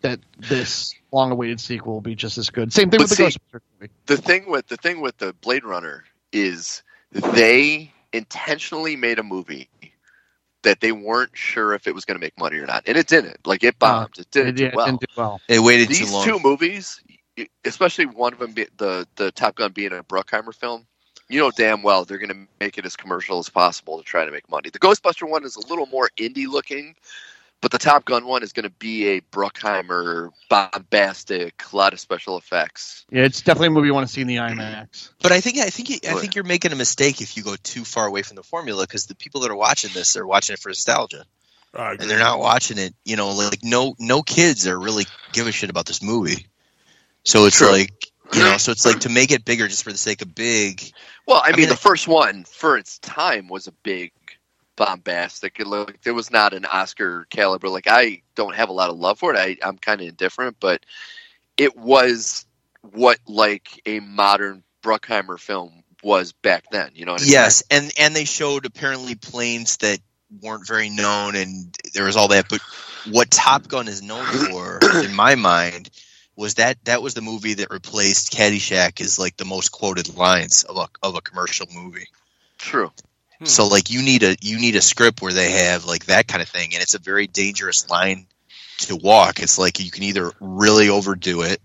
that 0.00 0.20
this 0.38 0.94
long-awaited 1.12 1.60
sequel 1.60 1.94
will 1.94 2.00
be 2.00 2.14
just 2.14 2.38
as 2.38 2.50
good. 2.50 2.72
Same 2.72 2.90
thing 2.90 2.98
But 2.98 3.10
with 3.10 3.18
the 3.18 3.30
see- 3.30 3.38
Ghostbusters 3.38 3.60
movie. 3.80 3.92
the 4.06 4.16
thing 4.16 4.50
with 4.50 4.66
the 4.68 4.76
thing 4.76 5.00
with 5.00 5.16
the 5.18 5.32
Blade 5.34 5.64
Runner 5.64 6.04
is 6.32 6.82
they 7.12 7.92
intentionally 8.12 8.96
made 8.96 9.18
a 9.18 9.22
movie 9.22 9.68
that 10.62 10.80
they 10.80 10.92
weren't 10.92 11.36
sure 11.36 11.74
if 11.74 11.86
it 11.88 11.94
was 11.94 12.04
going 12.04 12.14
to 12.16 12.20
make 12.24 12.38
money 12.38 12.56
or 12.58 12.66
not, 12.66 12.84
and 12.86 12.96
it 12.96 13.06
didn't. 13.08 13.46
Like 13.46 13.64
it 13.64 13.78
bombed. 13.78 14.18
Uh, 14.18 14.22
it 14.22 14.30
didn't 14.30 14.48
It, 14.48 14.52
do 14.56 14.64
did- 14.66 14.74
well. 14.76 14.86
didn't 14.86 15.00
do 15.00 15.06
well. 15.16 15.40
They 15.48 15.58
waited 15.58 15.88
These 15.88 16.06
too 16.08 16.12
long. 16.12 16.24
two 16.24 16.38
movies, 16.40 17.00
especially 17.64 18.06
one 18.06 18.32
of 18.32 18.38
them, 18.38 18.54
the 18.76 19.06
the 19.16 19.32
Top 19.32 19.56
Gun 19.56 19.72
being 19.72 19.92
a 19.92 20.02
Bruckheimer 20.04 20.54
film, 20.54 20.86
you 21.28 21.40
know 21.40 21.50
damn 21.50 21.82
well 21.82 22.04
they're 22.04 22.18
going 22.18 22.30
to 22.30 22.48
make 22.60 22.78
it 22.78 22.86
as 22.86 22.96
commercial 22.96 23.38
as 23.38 23.48
possible 23.48 23.98
to 23.98 24.04
try 24.04 24.24
to 24.24 24.30
make 24.30 24.48
money. 24.50 24.70
The 24.70 24.78
Ghostbuster 24.78 25.28
one 25.28 25.44
is 25.44 25.56
a 25.56 25.66
little 25.66 25.86
more 25.86 26.10
indie 26.18 26.46
looking, 26.46 26.94
but 27.60 27.70
the 27.70 27.78
Top 27.78 28.04
Gun 28.04 28.26
one 28.26 28.42
is 28.42 28.52
going 28.52 28.64
to 28.64 28.70
be 28.70 29.08
a 29.08 29.20
Bruckheimer 29.20 30.30
bombastic, 30.48 31.62
a 31.72 31.76
lot 31.76 31.92
of 31.92 32.00
special 32.00 32.36
effects. 32.36 33.06
Yeah, 33.10 33.22
it's 33.22 33.40
definitely 33.42 33.68
a 33.68 33.70
movie 33.70 33.86
you 33.86 33.94
want 33.94 34.06
to 34.06 34.12
see 34.12 34.20
in 34.20 34.26
the 34.26 34.36
mm-hmm. 34.36 34.58
IMAX. 34.58 35.10
But 35.22 35.32
I 35.32 35.40
think 35.40 35.58
I 35.58 35.70
think 35.70 35.90
you- 35.90 35.98
I 36.08 36.14
What? 36.14 36.20
think 36.20 36.34
you're 36.34 36.44
making 36.44 36.72
a 36.72 36.76
mistake 36.76 37.20
if 37.20 37.36
you 37.36 37.42
go 37.42 37.56
too 37.62 37.84
far 37.84 38.06
away 38.06 38.22
from 38.22 38.36
the 38.36 38.42
formula 38.42 38.84
because 38.84 39.06
the 39.06 39.14
people 39.14 39.42
that 39.42 39.50
are 39.50 39.56
watching 39.56 39.90
this 39.94 40.16
are 40.16 40.26
watching 40.26 40.54
it 40.54 40.60
for 40.60 40.68
nostalgia 40.68 41.24
and 41.74 42.00
they're 42.00 42.18
not 42.18 42.38
watching 42.38 42.78
it. 42.78 42.94
You 43.04 43.16
know, 43.16 43.30
like 43.30 43.62
no 43.62 43.94
no 43.98 44.22
kids 44.22 44.66
are 44.66 44.78
really 44.78 45.06
give 45.32 45.46
a 45.46 45.52
shit 45.52 45.70
about 45.70 45.86
this 45.86 46.02
movie. 46.02 46.46
So 47.24 47.46
it's 47.46 47.58
True. 47.58 47.70
like 47.70 48.11
you 48.34 48.40
know, 48.42 48.56
so 48.56 48.72
it's 48.72 48.86
like 48.86 49.00
to 49.00 49.08
make 49.08 49.30
it 49.30 49.44
bigger 49.44 49.68
just 49.68 49.84
for 49.84 49.92
the 49.92 49.98
sake 49.98 50.22
of 50.22 50.34
big. 50.34 50.82
Well, 51.26 51.42
I, 51.44 51.48
I 51.48 51.50
mean, 51.50 51.60
mean, 51.60 51.68
the 51.68 51.76
first 51.76 52.08
one 52.08 52.44
for 52.44 52.76
its 52.76 52.98
time 52.98 53.48
was 53.48 53.66
a 53.66 53.72
big 53.82 54.12
bombastic. 54.76 55.60
It 55.60 55.66
looked, 55.66 56.06
it 56.06 56.12
was 56.12 56.30
not 56.30 56.54
an 56.54 56.64
Oscar 56.64 57.26
caliber. 57.30 57.68
Like 57.68 57.86
I 57.88 58.22
don't 58.34 58.54
have 58.54 58.68
a 58.68 58.72
lot 58.72 58.90
of 58.90 58.98
love 58.98 59.18
for 59.18 59.34
it. 59.34 59.38
I, 59.38 59.56
I'm 59.66 59.78
kind 59.78 60.00
of 60.00 60.08
indifferent, 60.08 60.56
but 60.60 60.84
it 61.56 61.76
was 61.76 62.46
what 62.92 63.18
like 63.26 63.80
a 63.86 64.00
modern 64.00 64.62
Bruckheimer 64.82 65.38
film 65.38 65.82
was 66.02 66.32
back 66.32 66.64
then. 66.70 66.90
You 66.94 67.04
know 67.06 67.12
what 67.12 67.22
I 67.22 67.24
mean? 67.24 67.32
Yes, 67.32 67.62
and 67.70 67.92
and 67.98 68.14
they 68.14 68.24
showed 68.24 68.66
apparently 68.66 69.14
planes 69.14 69.76
that 69.78 70.00
weren't 70.40 70.66
very 70.66 70.90
known, 70.90 71.36
and 71.36 71.76
there 71.94 72.04
was 72.04 72.16
all 72.16 72.28
that. 72.28 72.48
But 72.48 72.60
what 73.10 73.30
Top 73.30 73.68
Gun 73.68 73.88
is 73.88 74.02
known 74.02 74.24
for, 74.24 74.80
in 75.04 75.14
my 75.14 75.34
mind, 75.34 75.90
was 76.36 76.54
that 76.54 76.82
that 76.84 77.02
was 77.02 77.14
the 77.14 77.20
movie 77.20 77.54
that 77.54 77.70
replaced 77.70 78.32
Caddyshack 78.32 79.00
as 79.00 79.18
like 79.18 79.36
the 79.36 79.44
most 79.44 79.70
quoted 79.70 80.16
lines 80.16 80.64
of 80.64 80.76
a 80.76 80.88
of 81.02 81.14
a 81.14 81.20
commercial 81.20 81.66
movie. 81.72 82.08
True. 82.58 82.90
Hmm. 83.38 83.44
So 83.44 83.66
like 83.66 83.90
you 83.90 84.02
need 84.02 84.22
a 84.22 84.36
you 84.40 84.58
need 84.58 84.76
a 84.76 84.82
script 84.82 85.20
where 85.20 85.32
they 85.32 85.50
have 85.52 85.84
like 85.84 86.06
that 86.06 86.26
kind 86.28 86.42
of 86.42 86.48
thing, 86.48 86.70
and 86.74 86.82
it's 86.82 86.94
a 86.94 86.98
very 86.98 87.26
dangerous 87.26 87.90
line 87.90 88.26
to 88.78 88.96
walk. 88.96 89.40
It's 89.40 89.58
like 89.58 89.80
you 89.80 89.90
can 89.90 90.04
either 90.04 90.32
really 90.40 90.88
overdo 90.88 91.42
it, 91.42 91.60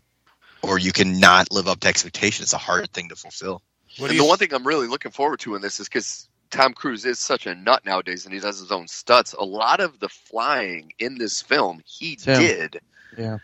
or 0.61 0.77
you 0.77 0.91
can 0.91 1.19
not 1.19 1.51
live 1.51 1.67
up 1.67 1.79
to 1.81 1.87
expectations. 1.87 2.47
It's 2.47 2.53
a 2.53 2.57
hard 2.57 2.91
thing 2.91 3.09
to 3.09 3.15
fulfill. 3.15 3.61
And 3.99 4.11
you 4.11 4.19
the 4.19 4.25
one 4.25 4.37
thing 4.37 4.53
I'm 4.53 4.67
really 4.67 4.87
looking 4.87 5.11
forward 5.11 5.39
to 5.41 5.55
in 5.55 5.61
this 5.61 5.79
is 5.79 5.87
because 5.87 6.27
Tom 6.49 6.73
Cruise 6.73 7.05
is 7.05 7.19
such 7.19 7.47
a 7.47 7.55
nut 7.55 7.85
nowadays, 7.85 8.25
and 8.25 8.33
he 8.33 8.39
does 8.39 8.59
his 8.59 8.71
own 8.71 8.87
stunts. 8.87 9.33
A 9.33 9.43
lot 9.43 9.79
of 9.79 9.99
the 9.99 10.09
flying 10.09 10.93
in 10.99 11.17
this 11.17 11.41
film 11.41 11.81
he 11.85 12.15
Tim. 12.15 12.39
did, 12.39 12.81
Yeah. 13.17 13.37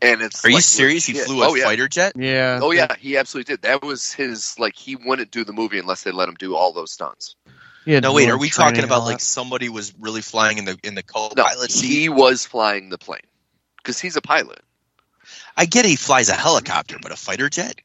And 0.00 0.22
it's. 0.22 0.44
Are 0.44 0.48
you 0.48 0.56
like 0.56 0.64
serious? 0.64 1.04
He 1.06 1.14
flew 1.14 1.42
a 1.42 1.48
oh, 1.48 1.54
yeah. 1.54 1.64
fighter 1.64 1.88
jet? 1.88 2.12
Yeah. 2.16 2.60
Oh 2.62 2.70
yeah, 2.70 2.94
he 2.98 3.16
absolutely 3.16 3.54
did. 3.54 3.62
That 3.62 3.82
was 3.82 4.12
his 4.12 4.58
like 4.58 4.76
he 4.76 4.96
wouldn't 4.96 5.30
do 5.30 5.44
the 5.44 5.52
movie 5.52 5.78
unless 5.78 6.02
they 6.02 6.12
let 6.12 6.28
him 6.28 6.36
do 6.36 6.54
all 6.54 6.72
those 6.72 6.92
stunts. 6.92 7.36
Yeah. 7.84 8.00
No, 8.00 8.12
wait. 8.12 8.28
Are 8.28 8.38
we 8.38 8.50
talking 8.50 8.84
about 8.84 9.04
like 9.04 9.20
somebody 9.20 9.68
was 9.68 9.94
really 9.98 10.20
flying 10.22 10.58
in 10.58 10.64
the 10.64 10.78
in 10.82 10.94
the 10.94 11.02
No, 11.14 11.28
co-pilot 11.28 11.70
seat? 11.70 11.86
he 11.86 12.08
was 12.08 12.44
flying 12.44 12.90
the 12.90 12.98
plane 12.98 13.20
because 13.78 13.98
he's 13.98 14.16
a 14.16 14.22
pilot. 14.22 14.60
I 15.56 15.66
get 15.66 15.84
he 15.84 15.96
flies 15.96 16.28
a 16.28 16.34
helicopter, 16.34 16.98
but 17.02 17.12
a 17.12 17.16
fighter 17.16 17.48
jet? 17.48 17.80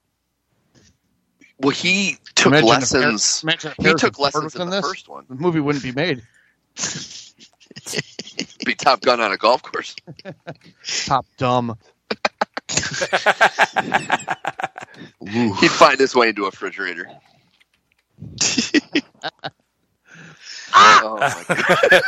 Well, 1.59 1.71
he 1.71 2.17
took 2.35 2.47
Imagine 2.47 2.67
lessons. 2.67 3.41
Har- 3.41 3.49
imagine 3.49 3.73
he 3.79 3.93
took 3.93 4.19
lessons 4.19 4.55
in 4.55 4.61
in 4.61 4.69
the 4.69 4.77
this. 4.77 4.85
first 4.85 5.07
one. 5.07 5.25
The 5.29 5.35
movie 5.35 5.59
wouldn't 5.59 5.83
be 5.83 5.91
made. 5.91 6.21
Be 8.65 8.75
Top 8.75 9.01
Gun 9.01 9.19
on 9.21 9.31
a 9.31 9.37
golf 9.37 9.61
course. 9.61 9.95
Top 11.05 11.25
dumb. 11.37 11.77
He'd 15.27 15.71
find 15.71 15.99
his 15.99 16.15
way 16.15 16.29
into 16.29 16.43
a 16.43 16.45
refrigerator. 16.47 17.07
Ah! 20.75 21.01
oh 21.03 21.17
my 21.19 21.29
god! 21.55 22.01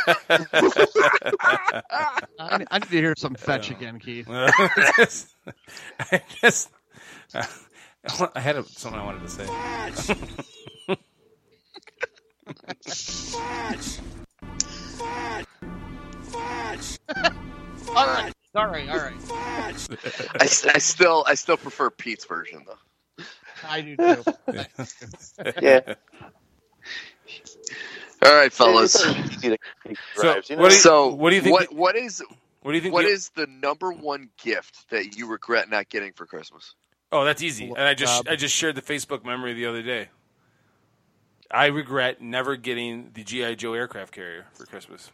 I, 2.38 2.64
I 2.70 2.78
need 2.78 2.88
to 2.88 2.96
hear 2.96 3.14
some 3.16 3.34
fetch 3.34 3.70
again, 3.70 3.98
Keith. 3.98 4.26
I 4.30 4.92
guess, 4.96 5.34
I 6.00 6.20
guess 6.40 6.68
uh, 7.34 7.44
I 8.34 8.40
had 8.40 8.56
a, 8.56 8.64
something 8.64 9.00
I 9.00 9.04
wanted 9.04 9.22
to 9.22 9.28
say. 9.28 9.46
all 17.94 18.06
right, 18.06 18.32
all 18.56 18.66
right, 18.68 18.88
all 18.88 18.96
right. 18.98 19.14
I, 20.40 20.44
s- 20.44 20.66
I 20.66 20.78
still 20.78 21.24
I 21.26 21.34
still 21.34 21.56
prefer 21.56 21.90
Pete's 21.90 22.24
version 22.24 22.64
though. 22.66 23.24
I 23.66 23.80
do 23.80 23.96
too. 23.96 24.24
Yeah. 25.62 25.94
All 28.22 28.32
right, 28.34 28.46
It's 28.46 28.56
fellas. 28.56 28.92
so 28.92 29.10
easy 29.10 29.50
to 29.50 29.58
take 29.86 29.98
So, 30.14 30.22
drives, 30.22 30.50
you 30.50 30.56
know? 30.56 30.62
what 30.62 30.68
do 30.70 30.74
you- 30.74 30.80
So 30.80 31.08
what 31.14 31.30
do 31.30 31.36
you 31.36 31.42
think 31.42 31.52
What 31.54 31.68
the- 31.70 31.76
what 31.76 31.96
is 31.96 32.22
What 32.62 32.72
do 32.72 32.76
you 32.76 32.82
think? 32.82 32.94
what 32.94 33.02
the- 33.04 33.10
is 33.10 33.28
the 33.30 33.46
number 33.46 33.92
one 33.92 34.30
gift 34.42 34.88
that 34.90 35.16
you 35.16 35.26
regret 35.26 35.68
not 35.68 35.88
getting 35.88 36.12
for 36.12 36.26
Christmas? 36.26 36.74
Oh, 37.12 37.24
that's 37.24 37.42
easy. 37.42 37.66
And 37.68 37.78
I 37.80 37.94
just 37.94 38.24
Job. 38.24 38.32
I 38.32 38.36
just 38.36 38.54
shared 38.54 38.74
the 38.74 38.82
Facebook 38.82 39.24
memory 39.24 39.54
the 39.54 39.66
other 39.66 39.82
day. 39.82 40.08
I 41.50 41.66
regret 41.66 42.20
never 42.20 42.56
getting 42.56 43.10
the 43.14 43.22
GI 43.22 43.54
Joe 43.56 43.74
aircraft 43.74 44.12
carrier 44.12 44.46
for 44.54 44.66
Christmas 44.66 45.10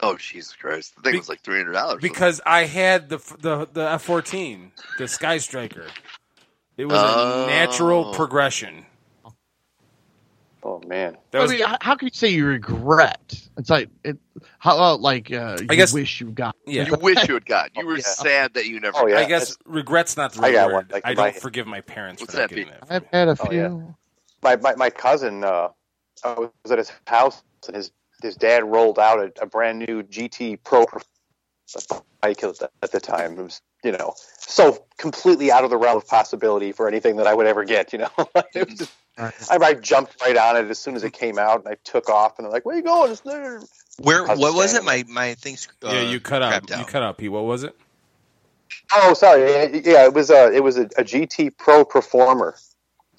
Oh 0.00 0.16
Jesus 0.16 0.54
Christ! 0.54 0.94
The 0.96 1.02
thing 1.02 1.12
Be- 1.12 1.18
was 1.18 1.28
like 1.28 1.40
three 1.40 1.56
hundred 1.58 1.72
dollars. 1.72 2.00
because 2.00 2.40
I 2.46 2.64
had 2.64 3.08
the 3.08 3.18
the 3.40 3.68
the 3.72 3.90
F 3.90 4.02
fourteen, 4.02 4.72
the 4.98 5.08
Sky 5.08 5.38
Striker. 5.38 5.86
It 6.76 6.84
was 6.86 6.98
Oh. 7.02 7.44
a 7.44 7.46
natural 7.48 8.12
progression. 8.14 8.86
oh 10.62 10.80
man. 10.86 11.16
That 11.30 11.42
was 11.42 11.50
I 11.50 11.56
mean, 11.56 11.64
how 11.80 11.94
can 11.96 12.06
you 12.06 12.12
say 12.14 12.28
you 12.28 12.46
regret? 12.46 13.40
It's 13.56 13.70
like 13.70 13.88
it. 14.04 14.18
How 14.58 14.76
about 14.76 15.00
like 15.00 15.32
uh, 15.32 15.56
you 15.60 15.66
I 15.70 15.74
guess- 15.74 15.92
wish 15.92 16.20
you 16.20 16.28
got? 16.30 16.54
yeah. 16.66 16.84
you 16.86 16.94
wish 17.00 17.26
you 17.28 17.34
had 17.34 17.46
got. 17.46 17.70
You 17.76 17.86
were 17.86 17.96
Yeah. 17.96 18.02
sad 18.02 18.54
that 18.54 18.66
you 18.66 18.80
never. 18.80 18.98
Oh, 18.98 19.06
yeah. 19.06 19.18
I 19.18 19.24
guess 19.24 19.56
regret's 19.64 20.16
not 20.16 20.32
the 20.32 20.40
I 20.40 20.42
right 20.42 20.52
got 20.52 20.66
word. 20.68 20.74
one, 20.74 20.86
like, 20.92 21.06
I 21.06 21.14
don't 21.14 21.24
my- 21.26 21.32
forgive 21.32 21.66
my 21.66 21.80
parents 21.80 22.22
for 22.22 22.30
not 22.32 22.36
that 22.42 22.48
getting 22.50 22.66
be? 22.66 22.70
that. 22.70 22.84
I've 22.90 23.06
had 23.06 23.28
a 23.28 23.36
Oh, 23.40 23.46
few. 23.46 23.58
yeah. 23.58 23.92
my, 24.42 24.56
my, 24.56 24.74
my 24.76 24.90
cousin 24.90 25.42
uh, 25.44 25.68
I 26.24 26.34
was 26.38 26.70
at 26.70 26.78
his 26.78 26.92
house 27.06 27.42
and 27.66 27.74
his 27.76 27.90
his 28.22 28.36
dad 28.36 28.64
rolled 28.64 28.98
out 28.98 29.18
a, 29.18 29.42
a 29.42 29.46
brand 29.46 29.78
new 29.78 30.02
GT 30.02 30.58
Pro 30.64 30.86
bike 32.20 32.42
at 32.42 32.90
the, 32.92 33.00
time. 33.00 33.38
It 33.38 33.42
was 33.42 33.60
you 33.84 33.92
know 33.92 34.14
so 34.38 34.84
completely 34.96 35.52
out 35.52 35.64
of 35.64 35.70
the 35.70 35.76
realm 35.76 35.98
of 35.98 36.06
possibility 36.06 36.72
for 36.72 36.88
anything 36.88 37.16
that 37.16 37.26
I 37.26 37.34
would 37.34 37.46
ever 37.46 37.64
get. 37.64 37.92
You 37.92 38.00
know, 38.00 38.10
it 38.54 38.68
was 38.68 38.78
just, 38.78 38.92
I, 39.16 39.56
I 39.56 39.74
jumped 39.74 40.20
right 40.20 40.36
on 40.36 40.56
it 40.56 40.70
as 40.70 40.78
soon 40.78 40.96
as 40.96 41.04
it 41.04 41.12
came 41.12 41.38
out 41.38 41.60
and 41.64 41.68
I 41.68 41.76
took 41.84 42.08
off 42.08 42.38
and 42.38 42.46
I'm 42.46 42.52
like, 42.52 42.64
"Where 42.64 42.76
you 42.76 42.82
going?" 42.82 43.10
It's 43.10 43.20
there. 43.20 43.60
Where 44.00 44.24
was 44.24 44.38
what 44.38 44.54
was 44.54 44.74
it? 44.74 44.84
My 44.84 45.04
my 45.08 45.34
things. 45.34 45.68
Uh, 45.84 45.90
yeah, 45.92 46.10
you 46.10 46.20
cut 46.20 46.42
out. 46.42 46.62
crapped 46.62 46.78
You 46.78 46.84
cut 46.84 47.02
out, 47.02 47.18
Pete. 47.18 47.32
What 47.32 47.44
was 47.44 47.64
it? 47.64 47.74
Oh, 48.94 49.14
sorry. 49.14 49.42
Yeah, 49.42 49.80
yeah, 49.84 50.04
it 50.04 50.14
was 50.14 50.30
a 50.30 50.52
it 50.52 50.62
was 50.62 50.78
a, 50.78 50.84
a 50.84 51.04
GT 51.04 51.56
Pro 51.56 51.84
Performer. 51.84 52.56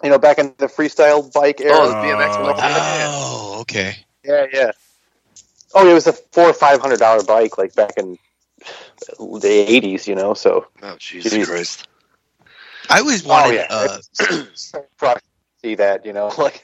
You 0.04 0.10
know, 0.10 0.18
back 0.18 0.40
in 0.40 0.54
the 0.58 0.68
freestyle 0.68 1.32
bike 1.34 1.60
era. 1.60 1.76
Oh, 1.76 1.94
BMX 1.94 2.38
Oh. 2.40 3.56
Oh, 3.56 3.62
okay. 3.62 3.98
Yeah, 4.24 4.46
yeah. 4.54 4.72
Oh, 5.74 5.90
it 5.90 5.94
was 5.94 6.08
a 6.08 6.14
four 6.14 6.46
or 6.50 6.54
five 6.54 6.82
hundred 6.82 7.00
dollar 7.00 7.24
bike, 7.24 7.58
like 7.58 7.76
back 7.76 7.94
in 7.98 8.18
the 9.18 9.50
eighties, 9.50 10.08
you 10.08 10.16
know. 10.16 10.34
So, 10.34 10.68
Oh 10.82 10.96
Jesus 10.98 11.34
Jeez. 11.34 11.48
Christ! 11.48 11.88
I 12.90 13.00
always 13.00 13.24
oh 13.26 13.28
wanted. 13.28 13.56
yeah, 13.56 13.68
uh, 13.70 14.00
It's 14.20 14.72
to 14.72 15.22
see 15.64 15.76
that, 15.76 16.06
you 16.06 16.14
know, 16.14 16.28
like 16.38 16.64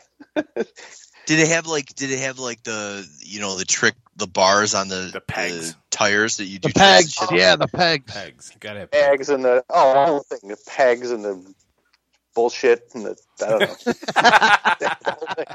did 1.26 1.40
it 1.40 1.48
have 1.50 1.68
like? 1.68 1.94
Did 1.96 2.12
it 2.12 2.20
have 2.20 2.40
like 2.40 2.64
the 2.64 3.08
you 3.22 3.40
know 3.40 3.58
the 3.58 3.66
trick 3.66 3.96
the 4.16 4.28
bars 4.28 4.74
on 4.76 4.88
the 4.88 5.12
The 5.12 5.22
pegs. 5.22 5.76
tires 5.92 6.38
that 6.38 6.46
you 6.46 6.60
do 6.60 6.70
The 6.70 6.80
pegs, 6.80 7.22
and 7.22 7.30
shit? 7.30 7.40
yeah, 7.40 7.56
the 7.56 7.68
pegs. 7.68 8.14
Pegs. 8.14 8.52
Gotta 8.60 8.80
have 8.80 8.92
pegs 8.92 9.30
and 9.30 9.44
the 9.44 9.64
oh, 9.70 10.24
the 10.30 10.38
thing, 10.38 10.50
the 10.50 10.58
pegs 10.68 11.12
and 11.12 11.24
the 11.26 11.54
bullshit 12.36 12.92
and 12.94 13.06
the 13.06 13.18
I 13.42 13.50
don't 13.50 13.60
know. 13.62 13.76
The 13.76 14.96
whole 15.06 15.28
thing. 15.36 15.46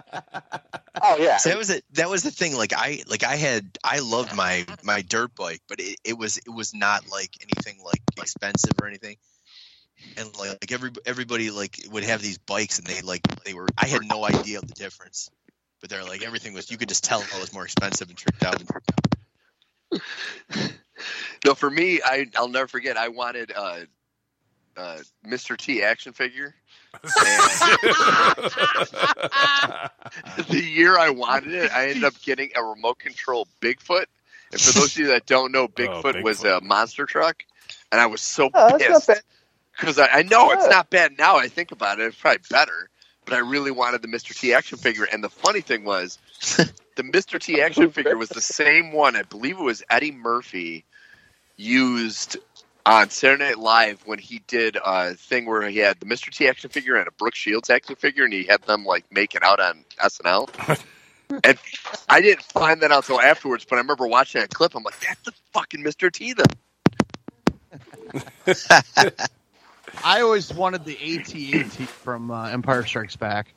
oh 1.02 1.16
yeah, 1.18 1.36
So 1.36 1.50
that 1.50 1.58
was 1.58 1.70
it. 1.70 1.84
That 1.92 2.10
was 2.10 2.22
the 2.22 2.30
thing. 2.30 2.56
Like 2.56 2.72
I, 2.72 3.02
like 3.06 3.22
I 3.22 3.36
had, 3.36 3.78
I 3.84 4.00
loved 4.00 4.34
my 4.34 4.66
my 4.82 5.02
dirt 5.02 5.34
bike, 5.36 5.60
but 5.68 5.78
it, 5.78 5.96
it 6.04 6.18
was 6.18 6.38
it 6.38 6.50
was 6.50 6.74
not 6.74 7.08
like 7.10 7.36
anything 7.42 7.82
like 7.84 8.02
expensive 8.16 8.72
or 8.80 8.88
anything. 8.88 9.16
And 10.16 10.36
like, 10.38 10.48
like 10.48 10.72
every 10.72 10.90
everybody 11.06 11.50
like 11.50 11.78
would 11.92 12.04
have 12.04 12.22
these 12.22 12.38
bikes, 12.38 12.78
and 12.78 12.86
they 12.88 13.02
like 13.02 13.22
they 13.44 13.54
were. 13.54 13.68
I 13.78 13.86
had 13.86 14.00
no 14.04 14.24
idea 14.24 14.58
of 14.58 14.66
the 14.66 14.74
difference, 14.74 15.30
but 15.80 15.90
they're 15.90 16.04
like 16.04 16.22
everything 16.22 16.54
was. 16.54 16.70
You 16.70 16.78
could 16.78 16.88
just 16.88 17.04
tell 17.04 17.20
it 17.20 17.40
was 17.40 17.52
more 17.52 17.64
expensive 17.64 18.08
and 18.08 18.16
tricked 18.16 18.44
out. 18.44 18.62
No, 21.46 21.54
for 21.54 21.70
me, 21.70 22.00
I 22.04 22.26
I'll 22.36 22.48
never 22.48 22.68
forget. 22.68 22.96
I 22.96 23.08
wanted 23.08 23.52
uh, 23.54 23.80
uh, 24.76 24.98
Mr. 25.26 25.56
T 25.56 25.82
action 25.82 26.12
figure. 26.12 26.54
the 30.48 30.62
year 30.62 30.98
I 30.98 31.10
wanted 31.10 31.54
it, 31.54 31.70
I 31.72 31.88
ended 31.88 32.04
up 32.04 32.14
getting 32.22 32.50
a 32.56 32.62
remote 32.62 32.98
control 32.98 33.46
Bigfoot. 33.60 34.06
And 34.52 34.60
for 34.60 34.72
those 34.80 34.92
of 34.92 34.98
you 34.98 35.06
that 35.08 35.26
don't 35.26 35.52
know, 35.52 35.68
Bigfoot, 35.68 36.22
was 36.22 36.40
Bigfoot. 36.40 36.58
a 36.58 36.64
monster 36.64 37.06
truck, 37.06 37.44
and 37.92 38.00
I 38.00 38.06
was 38.06 38.20
so 38.20 38.50
Oh, 38.52 38.76
pissed 38.78 39.10
because 39.78 39.98
I, 39.98 40.06
I 40.08 40.22
know 40.22 40.50
it's 40.50 40.66
not 40.68 40.90
bad 40.90 41.16
now. 41.18 41.36
I 41.36 41.48
think 41.48 41.70
about 41.72 42.00
it; 42.00 42.06
it's 42.06 42.16
probably 42.16 42.40
better. 42.50 42.88
But 43.26 43.34
I 43.34 43.38
really 43.38 43.70
wanted 43.70 44.02
the 44.02 44.08
Mr. 44.08 44.34
T 44.36 44.52
action 44.54 44.76
figure, 44.78 45.06
and 45.10 45.22
the 45.22 45.28
funny 45.28 45.60
thing 45.60 45.84
was, 45.84 46.18
the 46.96 47.02
Mr. 47.02 47.38
T 47.38 47.60
action 47.62 47.90
figure 47.90 48.16
was 48.16 48.30
the 48.30 48.40
same 48.40 48.92
one. 48.92 49.14
I 49.14 49.22
believe 49.22 49.58
it 49.58 49.62
was 49.62 49.84
Eddie 49.88 50.10
Murphy 50.10 50.84
used 51.56 52.38
on 52.86 53.10
Saturday 53.10 53.44
Night 53.44 53.58
Live 53.58 54.02
when 54.06 54.18
he 54.18 54.42
did 54.46 54.76
a 54.84 55.14
thing 55.14 55.46
where 55.46 55.68
he 55.68 55.78
had 55.78 55.98
the 56.00 56.06
Mr. 56.06 56.30
T 56.30 56.48
action 56.48 56.70
figure 56.70 56.96
and 56.96 57.06
a 57.08 57.12
Brooke 57.12 57.34
Shields 57.34 57.70
action 57.70 57.96
figure, 57.96 58.24
and 58.24 58.32
he 58.32 58.44
had 58.44 58.62
them 58.62 58.84
like 58.84 59.04
make 59.12 59.34
it 59.34 59.42
out 59.42 59.60
on 59.60 59.84
SNL. 59.98 60.80
and 61.44 61.58
I 62.08 62.20
didn't 62.20 62.42
find 62.42 62.82
that 62.82 62.92
out 62.92 63.04
until 63.08 63.20
afterwards, 63.20 63.64
but 63.68 63.76
I 63.76 63.80
remember 63.80 64.06
watching 64.06 64.40
that 64.40 64.50
clip. 64.50 64.74
I'm 64.74 64.82
like, 64.82 64.98
that's 65.00 65.20
the 65.22 65.32
fucking 65.52 65.82
Mr. 65.84 66.10
T. 66.12 66.34
Then 66.34 66.46
I 70.04 70.22
always 70.22 70.52
wanted 70.52 70.84
the 70.84 70.96
AT-AT 70.96 71.88
from 71.88 72.30
uh, 72.30 72.48
Empire 72.48 72.84
Strikes 72.84 73.16
Back. 73.16 73.54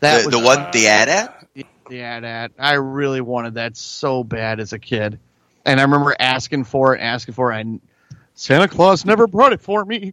That 0.00 0.24
The, 0.24 0.26
was 0.26 0.32
the 0.32 0.38
one 0.40 0.66
the 0.72 0.88
ad 0.88 1.08
at. 1.08 1.46
the 1.88 2.02
AT-AT. 2.02 2.52
I 2.58 2.74
really 2.74 3.20
wanted 3.20 3.54
that 3.54 3.76
so 3.76 4.24
bad 4.24 4.60
as 4.60 4.72
a 4.72 4.78
kid, 4.78 5.18
and 5.64 5.80
I 5.80 5.84
remember 5.84 6.14
asking 6.18 6.64
for 6.64 6.94
it, 6.96 7.00
asking 7.00 7.34
for 7.34 7.52
it, 7.52 7.60
and 7.60 7.80
Santa 8.36 8.68
Claus 8.68 9.04
never 9.04 9.26
brought 9.26 9.52
it 9.52 9.60
for 9.60 9.84
me. 9.84 10.12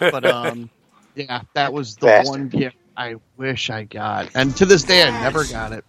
But 0.00 0.24
um, 0.24 0.68
yeah, 1.14 1.42
that 1.54 1.72
was 1.72 1.96
the 1.96 2.06
Bastard. 2.06 2.30
one 2.40 2.48
gift 2.48 2.76
I 2.96 3.16
wish 3.36 3.70
I 3.70 3.84
got, 3.84 4.30
and 4.34 4.56
to 4.56 4.66
this 4.66 4.82
day 4.82 5.04
I 5.04 5.22
never 5.22 5.44
got 5.44 5.72
it. 5.72 5.84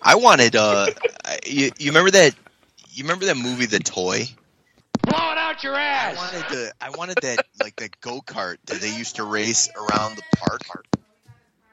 I 0.00 0.14
wanted. 0.14 0.56
Uh, 0.56 0.86
you, 1.44 1.70
you 1.78 1.90
remember 1.90 2.10
that? 2.12 2.34
You 2.90 3.04
remember 3.04 3.26
that 3.26 3.36
movie, 3.36 3.66
The 3.66 3.80
Toy? 3.80 4.24
Blow 5.02 5.32
it 5.32 5.38
out 5.38 5.62
your 5.64 5.74
ass. 5.74 6.16
I 6.16 6.24
ass! 6.24 6.32
wanted 6.32 6.56
the. 6.56 6.72
I 6.80 6.90
wanted 6.90 7.16
that 7.22 7.44
like 7.60 7.76
that 7.76 8.00
go 8.00 8.20
kart 8.20 8.56
that 8.66 8.80
they 8.80 8.96
used 8.96 9.16
to 9.16 9.24
race 9.24 9.68
around 9.76 10.16
the 10.16 10.22
park. 10.38 10.86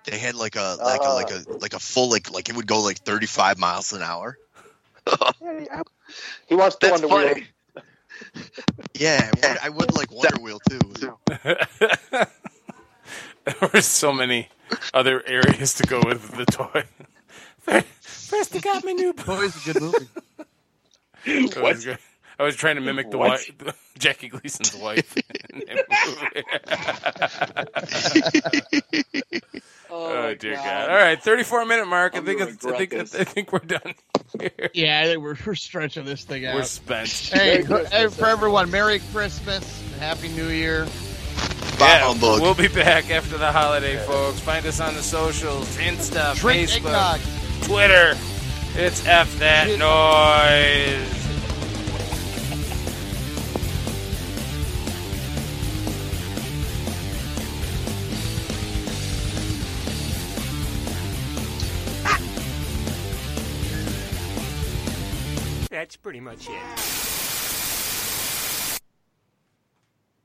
They 0.06 0.18
had 0.18 0.34
like 0.36 0.56
a 0.56 0.78
like 0.84 1.02
a 1.04 1.14
like 1.14 1.32
a 1.32 1.46
like 1.60 1.74
a 1.74 1.80
full 1.80 2.10
like 2.10 2.32
like 2.32 2.50
it 2.50 2.56
would 2.56 2.68
go 2.68 2.82
like 2.82 2.98
thirty 2.98 3.28
five 3.28 3.60
miles 3.60 3.94
an 3.94 4.02
hour. 4.02 4.38
Yeah, 5.42 5.60
yeah. 5.60 5.82
He 6.48 6.56
wants 6.56 6.76
the 6.76 6.88
that's 6.88 7.02
one 7.02 7.10
to 7.10 7.16
wheel. 7.16 7.28
funny. 7.30 7.48
Yeah, 8.94 9.30
I 9.44 9.48
would, 9.48 9.58
I 9.64 9.70
would 9.70 9.96
like 9.96 10.12
Wonder 10.12 10.42
Wheel 10.42 10.60
too. 10.70 10.80
there 13.46 13.70
were 13.74 13.82
so 13.82 14.12
many 14.12 14.50
other 14.94 15.24
areas 15.26 15.74
to 15.76 15.84
go 15.84 16.02
with 16.06 16.32
the 16.36 16.46
toy. 16.46 16.84
First, 18.02 18.54
he 18.54 18.60
got 18.60 18.84
me 18.84 18.94
new. 18.94 19.14
Boys, 19.14 19.56
a 19.68 19.74
good 19.74 19.82
movie. 19.82 20.08
I 21.26 21.62
was, 21.62 21.86
go- 21.86 21.96
I 22.40 22.44
was 22.44 22.56
trying 22.56 22.76
to 22.76 22.82
mimic 22.82 23.12
the 23.12 23.18
What? 23.18 23.30
wife, 23.32 23.52
Jackie 24.00 24.30
Gleason's 24.30 24.74
wife. 24.76 25.18
in 25.50 25.76
that 25.76 25.86
movie. 28.88 29.24
oh, 29.90 30.28
oh 30.30 30.34
dear 30.36 30.56
God! 30.56 30.90
All 30.90 30.96
right, 30.96 31.22
thirty-four 31.22 31.66
minute 31.66 31.86
mark. 31.88 32.16
I 32.16 32.20
I'm 32.20 32.26
think 32.26 32.40
it's, 32.42 32.66
I 32.66 32.78
think 32.78 32.92
this. 32.92 33.14
I 33.16 33.24
think 33.26 33.52
we're 33.52 33.60
done. 33.60 33.94
Here. 34.40 34.70
Yeah, 34.74 35.02
I 35.02 35.06
think 35.06 35.22
we're, 35.22 35.36
we're 35.46 35.56
stretching 35.56 36.06
this 36.06 36.24
thing 36.24 36.46
out. 36.46 36.56
We're 36.56 36.64
spent. 36.64 37.10
Hey, 37.10 37.64
hey, 37.64 38.08
for 38.08 38.28
everyone, 38.28 38.72
Merry 38.72 39.00
Christmas, 39.12 39.84
Happy 40.00 40.30
New 40.30 40.48
Year. 40.48 40.86
Bah 41.78 41.86
Yeah, 41.88 42.00
humbug. 42.08 42.42
we'll 42.42 42.54
be 42.54 42.68
back 42.68 43.10
after 43.10 43.38
the 43.38 43.52
holiday, 43.52 43.98
folks. 44.06 44.40
Find 44.40 44.66
us 44.66 44.80
on 44.80 44.94
the 44.96 45.02
socials, 45.04 45.76
Insta, 45.78 46.36
Drink 46.38 46.70
Facebook, 46.70 46.76
eggnog. 46.78 47.20
Twitter. 47.64 48.14
It's 48.76 49.06
F 49.08 49.38
that 49.40 49.68
noise. 49.80 51.29
Pretty 66.10 66.20
much 66.22 66.50
it. 66.50 67.29